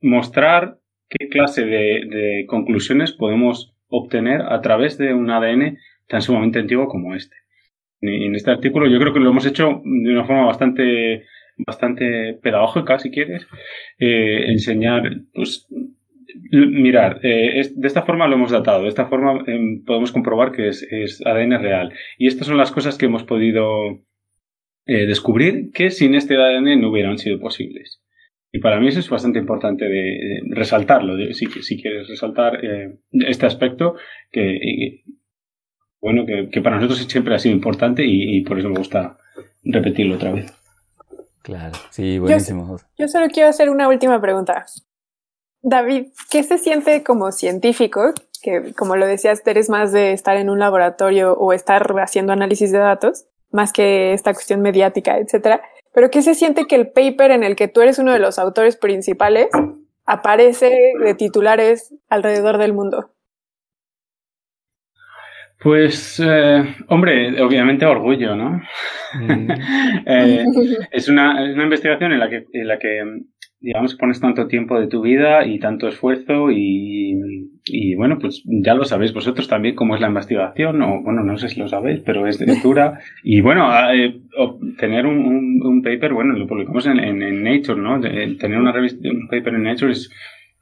[0.00, 0.78] mostrar
[1.08, 7.14] qué clase de, conclusiones podemos obtener a través de un ADN tan sumamente antiguo como
[7.14, 7.36] este.
[8.00, 11.24] En este artículo yo creo que lo hemos hecho de una forma bastante,
[11.66, 13.46] bastante pedagógica, si quieres,
[13.98, 15.02] eh, enseñar,
[15.34, 15.66] pues,
[16.50, 20.52] mirar, eh, es, de esta forma lo hemos datado, de esta forma eh, podemos comprobar
[20.52, 21.92] que es, es, ADN real.
[22.18, 24.00] Y estas son las cosas que hemos podido
[24.86, 28.00] descubrir que sin este ADN no hubieran sido posibles.
[28.50, 32.64] Y para mí eso es bastante importante de, de resaltarlo, de, si, si, quieres resaltar
[32.64, 33.96] eh, este aspecto,
[34.30, 35.04] que, y,
[36.00, 39.18] bueno, que, que, para nosotros siempre ha sido importante y, y, por eso me gusta
[39.64, 40.52] repetirlo otra vez.
[41.42, 42.78] Claro, sí, buenísimo.
[42.78, 44.64] Yo, yo solo quiero hacer una última pregunta.
[45.62, 48.12] David, ¿qué se siente como científico?
[48.42, 52.70] Que como lo decías, eres más de estar en un laboratorio o estar haciendo análisis
[52.70, 55.62] de datos, más que esta cuestión mediática, etcétera
[55.98, 58.38] pero ¿qué se siente que el paper en el que tú eres uno de los
[58.38, 59.48] autores principales
[60.06, 60.70] aparece
[61.02, 63.10] de titulares alrededor del mundo?
[65.60, 68.62] Pues, eh, hombre, obviamente orgullo, ¿no?
[69.14, 69.50] Mm.
[70.06, 70.44] eh,
[70.92, 73.02] es, una, es, una, investigación en la que, en la que
[73.60, 77.18] digamos, pones tanto tiempo de tu vida y tanto esfuerzo y,
[77.64, 81.36] y, bueno, pues ya lo sabéis vosotros también cómo es la investigación, o bueno, no
[81.38, 83.00] sé si lo sabéis, pero es, es dura.
[83.24, 84.20] Y bueno, eh,
[84.78, 88.00] tener un, un, un, paper, bueno, lo publicamos en, en, en Nature, ¿no?
[88.00, 90.10] De, tener una revista, un paper en Nature es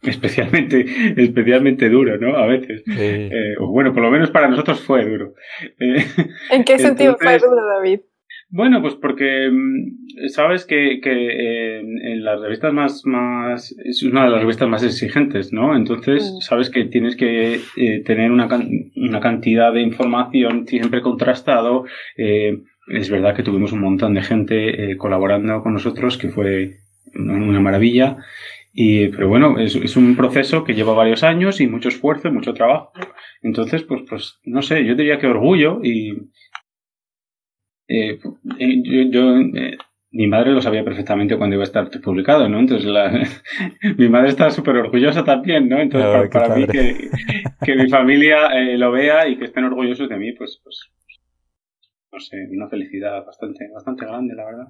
[0.02, 0.86] especialmente,
[1.16, 2.36] especialmente duro, ¿no?
[2.36, 2.82] A veces.
[2.84, 2.92] Sí.
[2.98, 5.34] Eh, bueno, por lo menos para nosotros fue duro.
[5.78, 6.04] Eh,
[6.50, 8.00] ¿En qué sentido fue duro, David?
[8.48, 14.24] Bueno, pues porque mm, sabes que, que en, en, las revistas más, más, es una
[14.24, 15.76] de las revistas más exigentes, ¿no?
[15.76, 16.40] Entonces, mm.
[16.40, 18.48] sabes que tienes que eh, tener una,
[18.96, 21.86] una cantidad de información siempre contrastado.
[22.16, 26.76] Eh, es verdad que tuvimos un montón de gente eh, colaborando con nosotros, que fue
[27.14, 28.18] una maravilla.
[28.78, 32.32] Y, pero bueno, es, es, un proceso que lleva varios años y mucho esfuerzo y
[32.32, 32.92] mucho trabajo.
[33.42, 36.12] Entonces, pues, pues, no sé, yo diría que orgullo y,
[37.88, 39.76] eh, yo, yo eh,
[40.10, 42.58] mi madre lo sabía perfectamente cuando iba a estar publicado, ¿no?
[42.58, 43.10] Entonces, la,
[43.98, 45.78] mi madre está súper orgullosa también, ¿no?
[45.78, 47.10] Entonces, oh, para, para mí, que,
[47.64, 50.90] que, mi familia eh, lo vea y que estén orgullosos de mí, pues, pues,
[52.12, 54.66] no sé, una felicidad bastante, bastante grande, la verdad.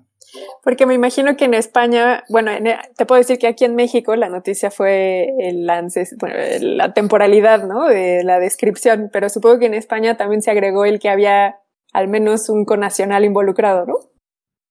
[0.64, 2.64] Porque me imagino que en España, bueno, en,
[2.97, 7.64] te puedo decir que aquí en México la noticia fue el lance, bueno, la temporalidad,
[7.68, 7.86] ¿no?
[7.86, 11.60] De la descripción, pero supongo que en España también se agregó el que había
[11.97, 13.94] al menos un conacional involucrado, ¿no?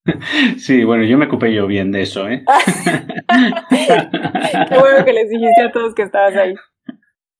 [0.58, 2.44] Sí, bueno, yo me ocupé yo bien de eso, ¿eh?
[4.70, 6.54] Qué bueno que les dijiste a todos que estabas ahí.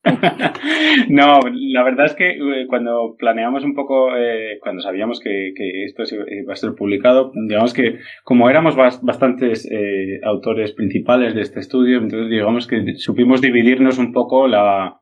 [1.08, 5.84] no, la verdad es que eh, cuando planeamos un poco, eh, cuando sabíamos que, que,
[5.84, 11.60] esto iba a ser publicado, digamos que como éramos bastantes eh, autores principales de este
[11.60, 15.00] estudio, entonces digamos que supimos dividirnos un poco la,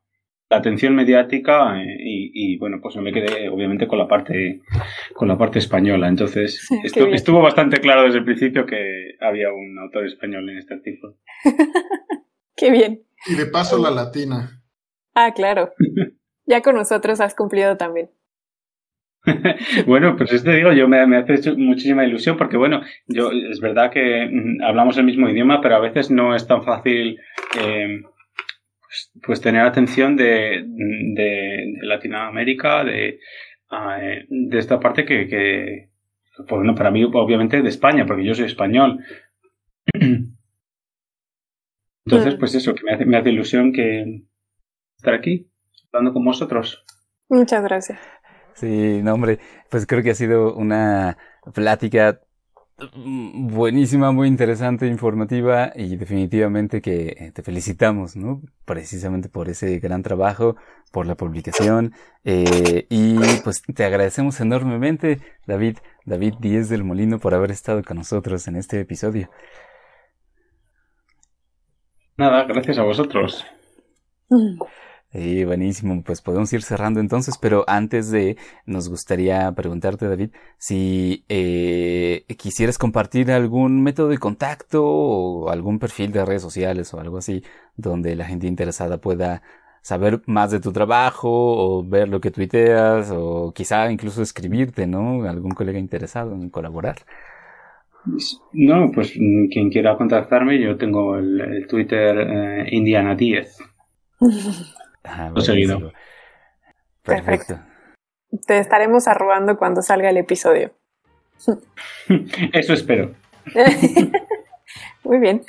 [0.55, 4.63] la atención mediática eh, y, y, bueno, pues me quedé obviamente con la parte
[5.13, 6.09] con la parte española.
[6.09, 10.75] Entonces esto, estuvo bastante claro desde el principio que había un autor español en este
[10.75, 11.17] artículo.
[12.57, 13.03] Qué bien.
[13.27, 14.63] Y de paso la latina.
[15.15, 15.73] Ah, claro.
[16.47, 18.11] Ya con nosotros has cumplido también.
[19.87, 23.91] bueno, pues este digo, yo me, me, hace muchísima ilusión porque, bueno, yo es verdad
[23.91, 27.19] que mm, hablamos el mismo idioma, pero a veces no es tan fácil
[27.59, 28.03] eh,
[28.95, 33.19] pues, pues, tener atención de, de, Latinoamérica, de,
[33.71, 35.91] ah, eh, de esta parte que, que,
[36.37, 39.05] pues, bueno, para mí, obviamente, de España, porque yo soy español.
[42.07, 44.23] Entonces, pues eso, que me hace, me hace ilusión que,
[44.97, 45.51] estar aquí
[45.93, 46.85] hablando con vosotros.
[47.29, 47.99] Muchas gracias.
[48.55, 49.41] Sí, no, hombre,
[49.71, 51.19] pues creo que ha sido una
[51.53, 52.21] plática
[52.77, 58.43] buenísima, muy interesante, informativa y definitivamente que te felicitamos, ¿no?
[58.65, 60.57] Precisamente por ese gran trabajo,
[60.91, 61.93] por la publicación
[62.25, 67.99] eh, y pues te agradecemos enormemente, David, David Díez del Molino, por haber estado con
[67.99, 69.31] nosotros en este episodio.
[72.17, 73.45] Nada, gracias a vosotros.
[75.15, 75.19] Mm.
[75.19, 76.03] Sí, buenísimo.
[76.03, 78.37] Pues podemos ir cerrando entonces, pero antes de,
[78.67, 86.13] nos gustaría preguntarte, David, si eh, quisieras compartir algún método de contacto o algún perfil
[86.13, 87.43] de redes sociales o algo así,
[87.77, 89.43] donde la gente interesada pueda
[89.83, 95.25] saber más de tu trabajo o ver lo que tuiteas o quizá incluso escribirte, ¿no?
[95.29, 96.97] Algún colega interesado en colaborar.
[98.53, 103.59] No, pues quien quiera contactarme, yo tengo el, Twitter eh, Indiana 10.
[105.05, 105.93] Ah, seguido.
[107.03, 107.61] Perfecto.
[108.47, 110.73] Te estaremos arrobando cuando salga el episodio.
[112.53, 113.15] Eso espero.
[115.05, 115.45] Muy bien.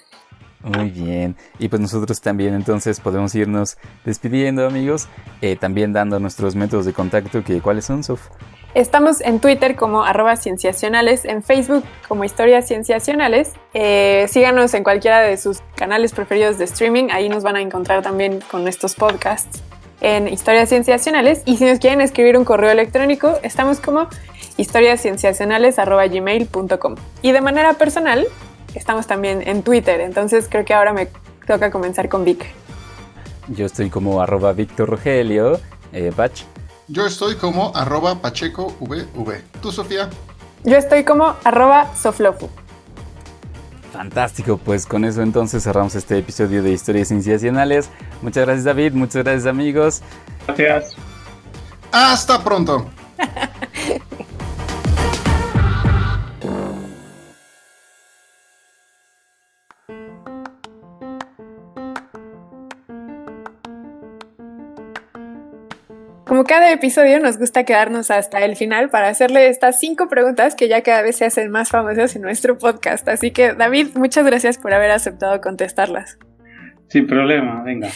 [0.61, 1.36] Muy bien.
[1.60, 5.07] Y pues nosotros también entonces podemos irnos despidiendo amigos,
[5.41, 8.30] eh, también dando nuestros métodos de contacto, que ¿cuáles son, Sof?
[8.76, 13.53] Estamos en Twitter como arroba cienciacionales, en Facebook como historias cienciacionales.
[13.73, 18.02] Eh, síganos en cualquiera de sus canales preferidos de streaming, ahí nos van a encontrar
[18.02, 19.64] también con estos podcasts
[20.02, 21.41] en historias cienciacionales.
[21.45, 24.10] Y si nos quieren escribir un correo electrónico, estamos como
[24.57, 26.95] historiascienciacionales.gmail.com.
[27.22, 28.27] Y de manera personal,
[28.73, 31.07] estamos también en Twitter, entonces creo que ahora me
[31.47, 32.45] toca comenzar con Vic.
[33.47, 35.61] Yo estoy como arroba Víctor Rogelio,
[35.93, 36.11] eh,
[36.88, 39.41] yo estoy como arroba pacheco vv.
[39.62, 40.10] ¿Tú, Sofía?
[40.64, 42.49] Yo estoy como arroba soflofu.
[43.91, 47.90] Fantástico, pues con eso entonces cerramos este episodio de Historias Cienciacionales.
[48.22, 50.02] Muchas gracias David, muchas gracias amigos.
[50.48, 50.95] Gracias.
[51.91, 52.88] Hasta pronto.
[66.45, 70.81] Cada episodio nos gusta quedarnos hasta el final para hacerle estas cinco preguntas que ya
[70.81, 73.07] cada vez se hacen más famosas en nuestro podcast.
[73.07, 76.17] Así que David, muchas gracias por haber aceptado contestarlas.
[76.88, 77.89] Sin problema, venga.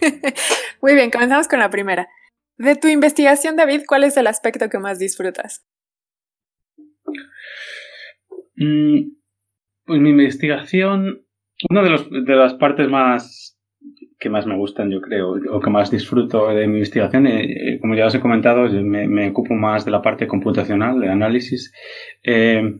[0.82, 2.08] Muy bien, comenzamos con la primera.
[2.58, 5.66] De tu investigación, David, ¿cuál es el aspecto que más disfrutas?
[8.56, 9.10] Mm,
[9.84, 11.26] pues mi investigación,
[11.68, 13.55] una de, de las partes más
[14.26, 17.28] que más me gustan, yo creo, o que más disfruto de mi investigación.
[17.28, 20.98] Eh, eh, como ya os he comentado, me, me, ocupo más de la parte computacional,
[20.98, 21.72] de análisis.
[22.24, 22.74] Eh,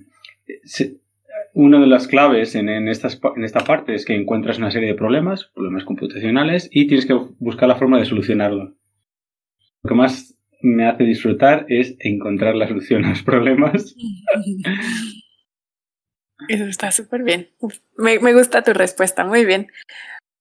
[1.55, 4.89] una de las claves en, en, estas, en esta parte es que encuentras una serie
[4.89, 8.75] de problemas, problemas computacionales, y tienes que buscar la forma de solucionarlo.
[9.85, 13.95] Lo que más me hace disfrutar es encontrar la solución a los problemas.
[16.49, 17.51] Eso está súper bien.
[17.97, 19.69] Me, me gusta tu respuesta, muy bien.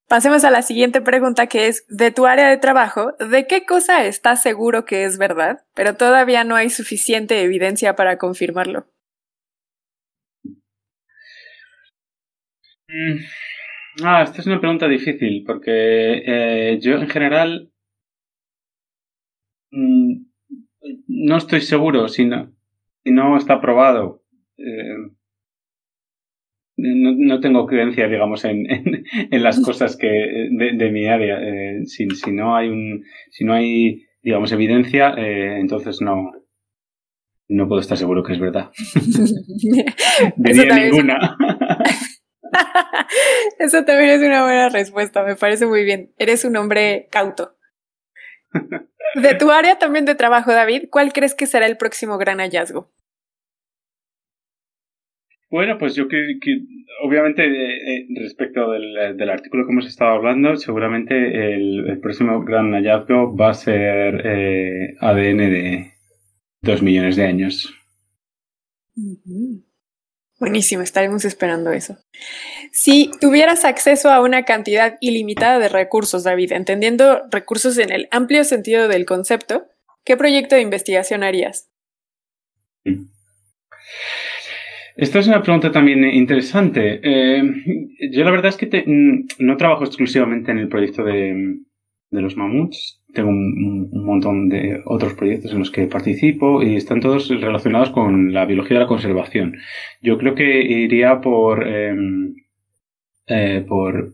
[0.07, 4.05] Pasemos a la siguiente pregunta que es, de tu área de trabajo, ¿de qué cosa
[4.05, 8.85] estás seguro que es verdad, pero todavía no hay suficiente evidencia para confirmarlo?
[12.87, 13.17] Mm,
[14.03, 15.71] ah, esta es una pregunta difícil, porque
[16.25, 17.71] eh, yo en general
[19.71, 20.25] mm,
[21.07, 22.53] no estoy seguro si no,
[23.05, 24.21] no está probado.
[24.57, 25.14] Eh,
[26.77, 31.37] no, no, tengo creencia, digamos, en, en, las cosas que de, de mi área.
[31.41, 36.31] Eh, si, si, no hay un, si no hay, digamos, evidencia, eh, entonces no,
[37.47, 38.71] no puedo estar seguro que es verdad.
[40.35, 41.37] de ninguna.
[43.59, 46.13] Eso también es una buena respuesta, me parece muy bien.
[46.17, 47.57] Eres un hombre cauto.
[49.15, 52.91] De tu área también de trabajo, David, ¿cuál crees que será el próximo gran hallazgo?
[55.55, 56.59] Bueno, pues yo que, que
[57.01, 62.43] obviamente eh, eh, respecto del, del, artículo que hemos estado hablando, seguramente el, el próximo
[62.43, 65.93] gran hallazgo va a ser eh, ADN de
[66.61, 67.73] dos millones de años.
[70.41, 71.99] Buenísimo, estaremos esperando eso.
[72.73, 78.43] Si tuvieras acceso a una cantidad ilimitada de recursos, David, entendiendo recursos en el amplio
[78.43, 79.69] sentido del concepto,
[80.03, 81.69] ¿qué proyecto de investigación harías?
[84.95, 86.99] Esta es una pregunta también interesante.
[87.03, 87.43] Eh,
[88.11, 91.57] yo la verdad es que te, no trabajo exclusivamente en el proyecto de,
[92.11, 93.01] de los mamuts.
[93.13, 98.33] Tengo un, montón de otros proyectos en los que participo y están todos relacionados con
[98.33, 99.57] la biología de la conservación.
[100.01, 101.95] Yo creo que iría por, eh,
[103.27, 104.13] eh, por,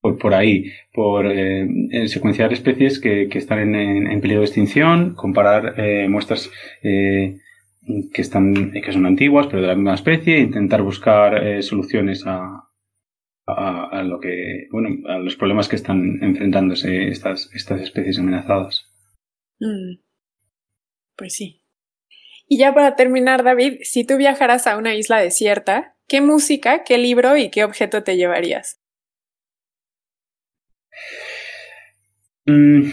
[0.00, 1.66] por, ahí, por eh,
[2.08, 6.50] secuenciar especies que, que están en, en, en, peligro de extinción, comparar eh, muestras
[6.82, 7.38] eh,
[8.12, 12.68] que están que son antiguas pero de la misma especie, intentar buscar eh, soluciones a,
[13.46, 18.88] a, a, lo que bueno a los problemas que están enfrentándose estas estas especies amenazadas.
[19.58, 20.00] Mm.
[21.16, 21.62] Pues sí.
[22.48, 26.98] Y ya para terminar, David, si tú viajaras a una isla desierta, ¿qué música, qué
[26.98, 28.80] libro y qué objeto te llevarías?
[32.46, 32.90] Mm.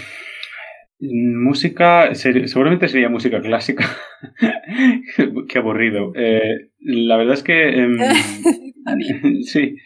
[1.02, 3.88] Música, seguramente sería música clásica.
[5.48, 6.12] Qué aburrido.
[6.14, 7.70] Eh, la verdad es que.
[7.70, 7.88] Eh,
[9.44, 9.78] sí.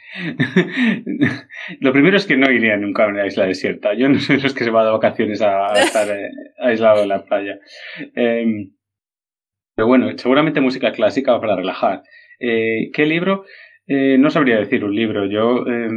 [1.81, 3.93] Lo primero es que no iría nunca a una isla desierta.
[3.93, 7.03] Yo no soy de los que se va de vacaciones a, a estar eh, aislado
[7.03, 7.59] en la playa.
[8.15, 8.71] Eh,
[9.75, 12.01] pero bueno, seguramente música clásica para relajar.
[12.39, 13.45] ¿Qué libro?
[13.87, 15.25] Eh, no sabría decir un libro.
[15.25, 15.89] Yo eh,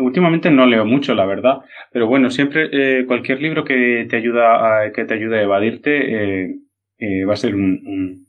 [0.00, 1.60] últimamente no leo mucho, la verdad.
[1.92, 6.60] Pero bueno, siempre eh, cualquier libro que te ayuda a, que te ayude a evadirte
[7.00, 8.26] eh, va a ser un,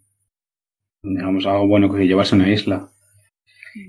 [1.04, 2.90] un, digamos algo bueno que llevarse a una isla.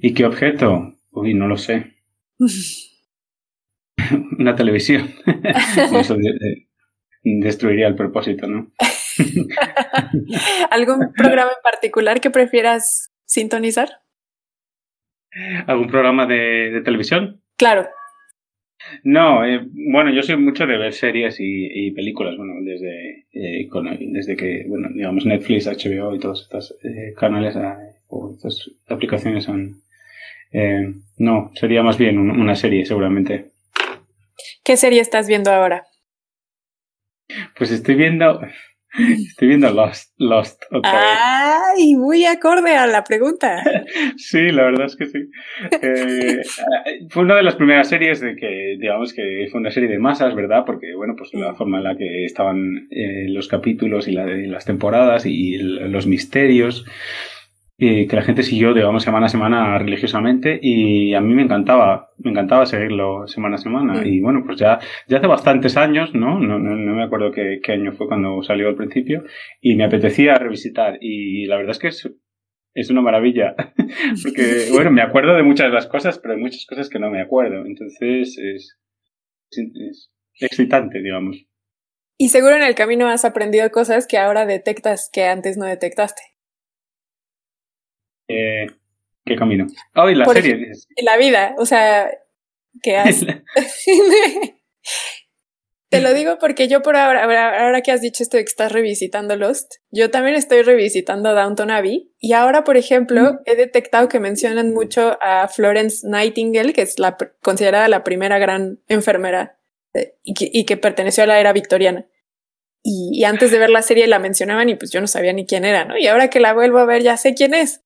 [0.00, 0.94] ¿Y qué objeto?
[1.10, 1.94] Uy, no lo sé.
[4.38, 5.10] una televisión.
[6.00, 6.16] Eso
[7.22, 8.72] destruiría el propósito, ¿no?
[10.70, 14.01] ¿Algún programa en particular que prefieras sintonizar?
[15.66, 17.40] ¿Algún programa de, de televisión?
[17.56, 17.86] Claro.
[19.04, 23.68] No, eh, bueno, yo soy mucho de ver series y, y películas, bueno, desde, eh,
[23.68, 27.56] con, desde que, bueno, digamos, Netflix, HBO y todos estos eh, canales
[28.08, 29.82] o estas aplicaciones son...
[31.18, 33.52] no, sería más bien una serie, seguramente.
[34.64, 35.86] ¿Qué serie estás viendo ahora?
[37.56, 38.40] Pues estoy viendo...
[38.98, 41.18] Estoy viendo Lost, Lost otra vez.
[41.18, 41.94] ¡Ay!
[41.94, 43.62] Muy acorde a la pregunta.
[44.16, 45.18] sí, la verdad es que sí.
[45.80, 46.42] Eh,
[47.08, 50.34] fue una de las primeras series de que, digamos que fue una serie de masas,
[50.34, 50.64] ¿verdad?
[50.66, 54.46] Porque, bueno, pues la forma en la que estaban eh, los capítulos y, la, y,
[54.46, 56.84] las temporadas y el, los misterios
[57.84, 62.12] eh, que la gente siguió, digamos, semana a semana religiosamente y a mí me encantaba,
[62.18, 64.06] me encantaba seguirlo semana a semana.
[64.06, 64.78] Y bueno, pues ya,
[65.08, 66.38] ya hace bastantes años, ¿no?
[66.38, 69.24] No, no, no me acuerdo qué, qué, año fue cuando salió al principio
[69.60, 72.08] y me apetecía revisitar y la verdad es que es,
[72.72, 73.56] es una maravilla.
[74.22, 77.10] Porque, bueno, me acuerdo de muchas de las cosas, pero hay muchas cosas que no
[77.10, 77.66] me acuerdo.
[77.66, 78.78] Entonces es, es,
[79.50, 81.48] es excitante, digamos.
[82.16, 86.22] Y seguro en el camino has aprendido cosas que ahora detectas que antes no detectaste.
[88.32, 88.66] Eh,
[89.24, 89.66] ¿Qué camino?
[89.94, 90.52] Oh, y la Por serie.
[90.52, 92.10] ejemplo, la vida, o sea,
[92.82, 93.24] ¿qué has?
[95.92, 97.22] Te lo digo porque yo por ahora,
[97.62, 101.70] ahora que has dicho esto de que estás revisitando Lost, yo también estoy revisitando Downton
[101.70, 103.38] Abbey y ahora, por ejemplo, mm.
[103.44, 108.80] he detectado que mencionan mucho a Florence Nightingale, que es la considerada la primera gran
[108.88, 109.58] enfermera
[110.22, 112.06] y, que, y, que, perteneció a la era victoriana.
[112.82, 115.44] Y, y, antes de ver la serie la mencionaban y pues yo no sabía ni
[115.44, 115.98] quién era, ¿no?
[115.98, 117.82] Y ahora que la vuelvo a ver ya sé quién es.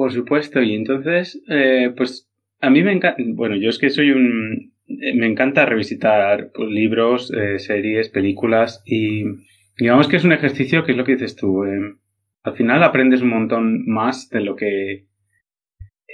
[0.00, 2.26] Por supuesto, y entonces, eh, pues
[2.58, 7.30] a mí me encanta, bueno, yo es que soy un, me encanta revisitar pues, libros,
[7.36, 9.24] eh, series, películas y
[9.76, 11.64] digamos que es un ejercicio que es lo que dices tú.
[11.64, 11.96] Eh,
[12.44, 15.06] al final aprendes un montón más de lo que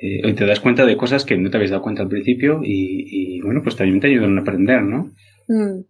[0.02, 3.36] eh, te das cuenta de cosas que no te habías dado cuenta al principio y,
[3.36, 5.12] y bueno, pues también te ayudan a aprender, ¿no?
[5.46, 5.84] Mm.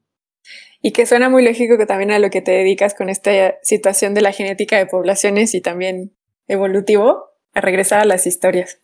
[0.83, 4.13] Y que suena muy lógico que también a lo que te dedicas con esta situación
[4.13, 6.13] de la genética de poblaciones y también
[6.47, 8.81] evolutivo, a regresar a las historias.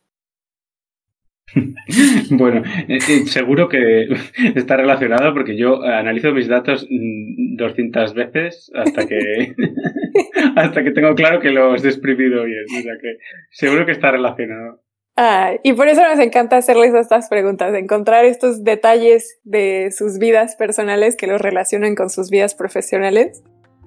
[2.31, 4.09] bueno, eh, seguro que
[4.55, 9.55] está relacionado porque yo analizo mis datos 200 veces hasta que
[10.57, 12.65] hasta que tengo claro que los he exprimido bien.
[12.79, 13.19] O sea que
[13.51, 14.83] seguro que está relacionado.
[15.17, 20.57] Ah, y por eso nos encanta hacerles estas preguntas, encontrar estos detalles de sus vidas
[20.57, 23.43] personales que los relacionan con sus vidas profesionales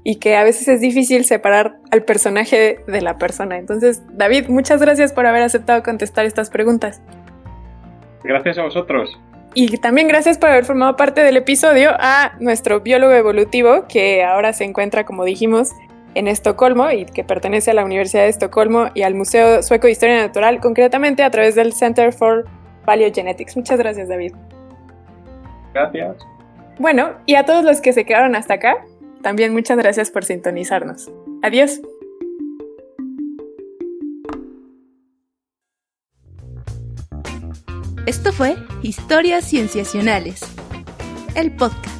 [0.07, 3.57] y que a veces es difícil separar al personaje de la persona.
[3.57, 7.01] Entonces, David, muchas gracias por haber aceptado contestar estas preguntas.
[8.23, 9.19] Gracias a vosotros.
[9.55, 14.53] Y también gracias por haber formado parte del episodio a nuestro biólogo evolutivo, que ahora
[14.53, 15.71] se encuentra, como dijimos,
[16.13, 19.93] en Estocolmo y que pertenece a la Universidad de Estocolmo y al Museo Sueco de
[19.93, 22.45] Historia Natural, concretamente a través del Center for
[22.85, 23.57] Paleogenetics.
[23.57, 24.33] Muchas gracias, David.
[25.73, 26.17] Gracias.
[26.77, 28.75] Bueno, y a todos los que se quedaron hasta acá,
[29.25, 31.11] también muchas gracias por sintonizarnos.
[31.41, 31.81] Adiós.
[38.05, 40.41] Esto fue Historias Cienciacionales,
[41.33, 41.94] el podcast.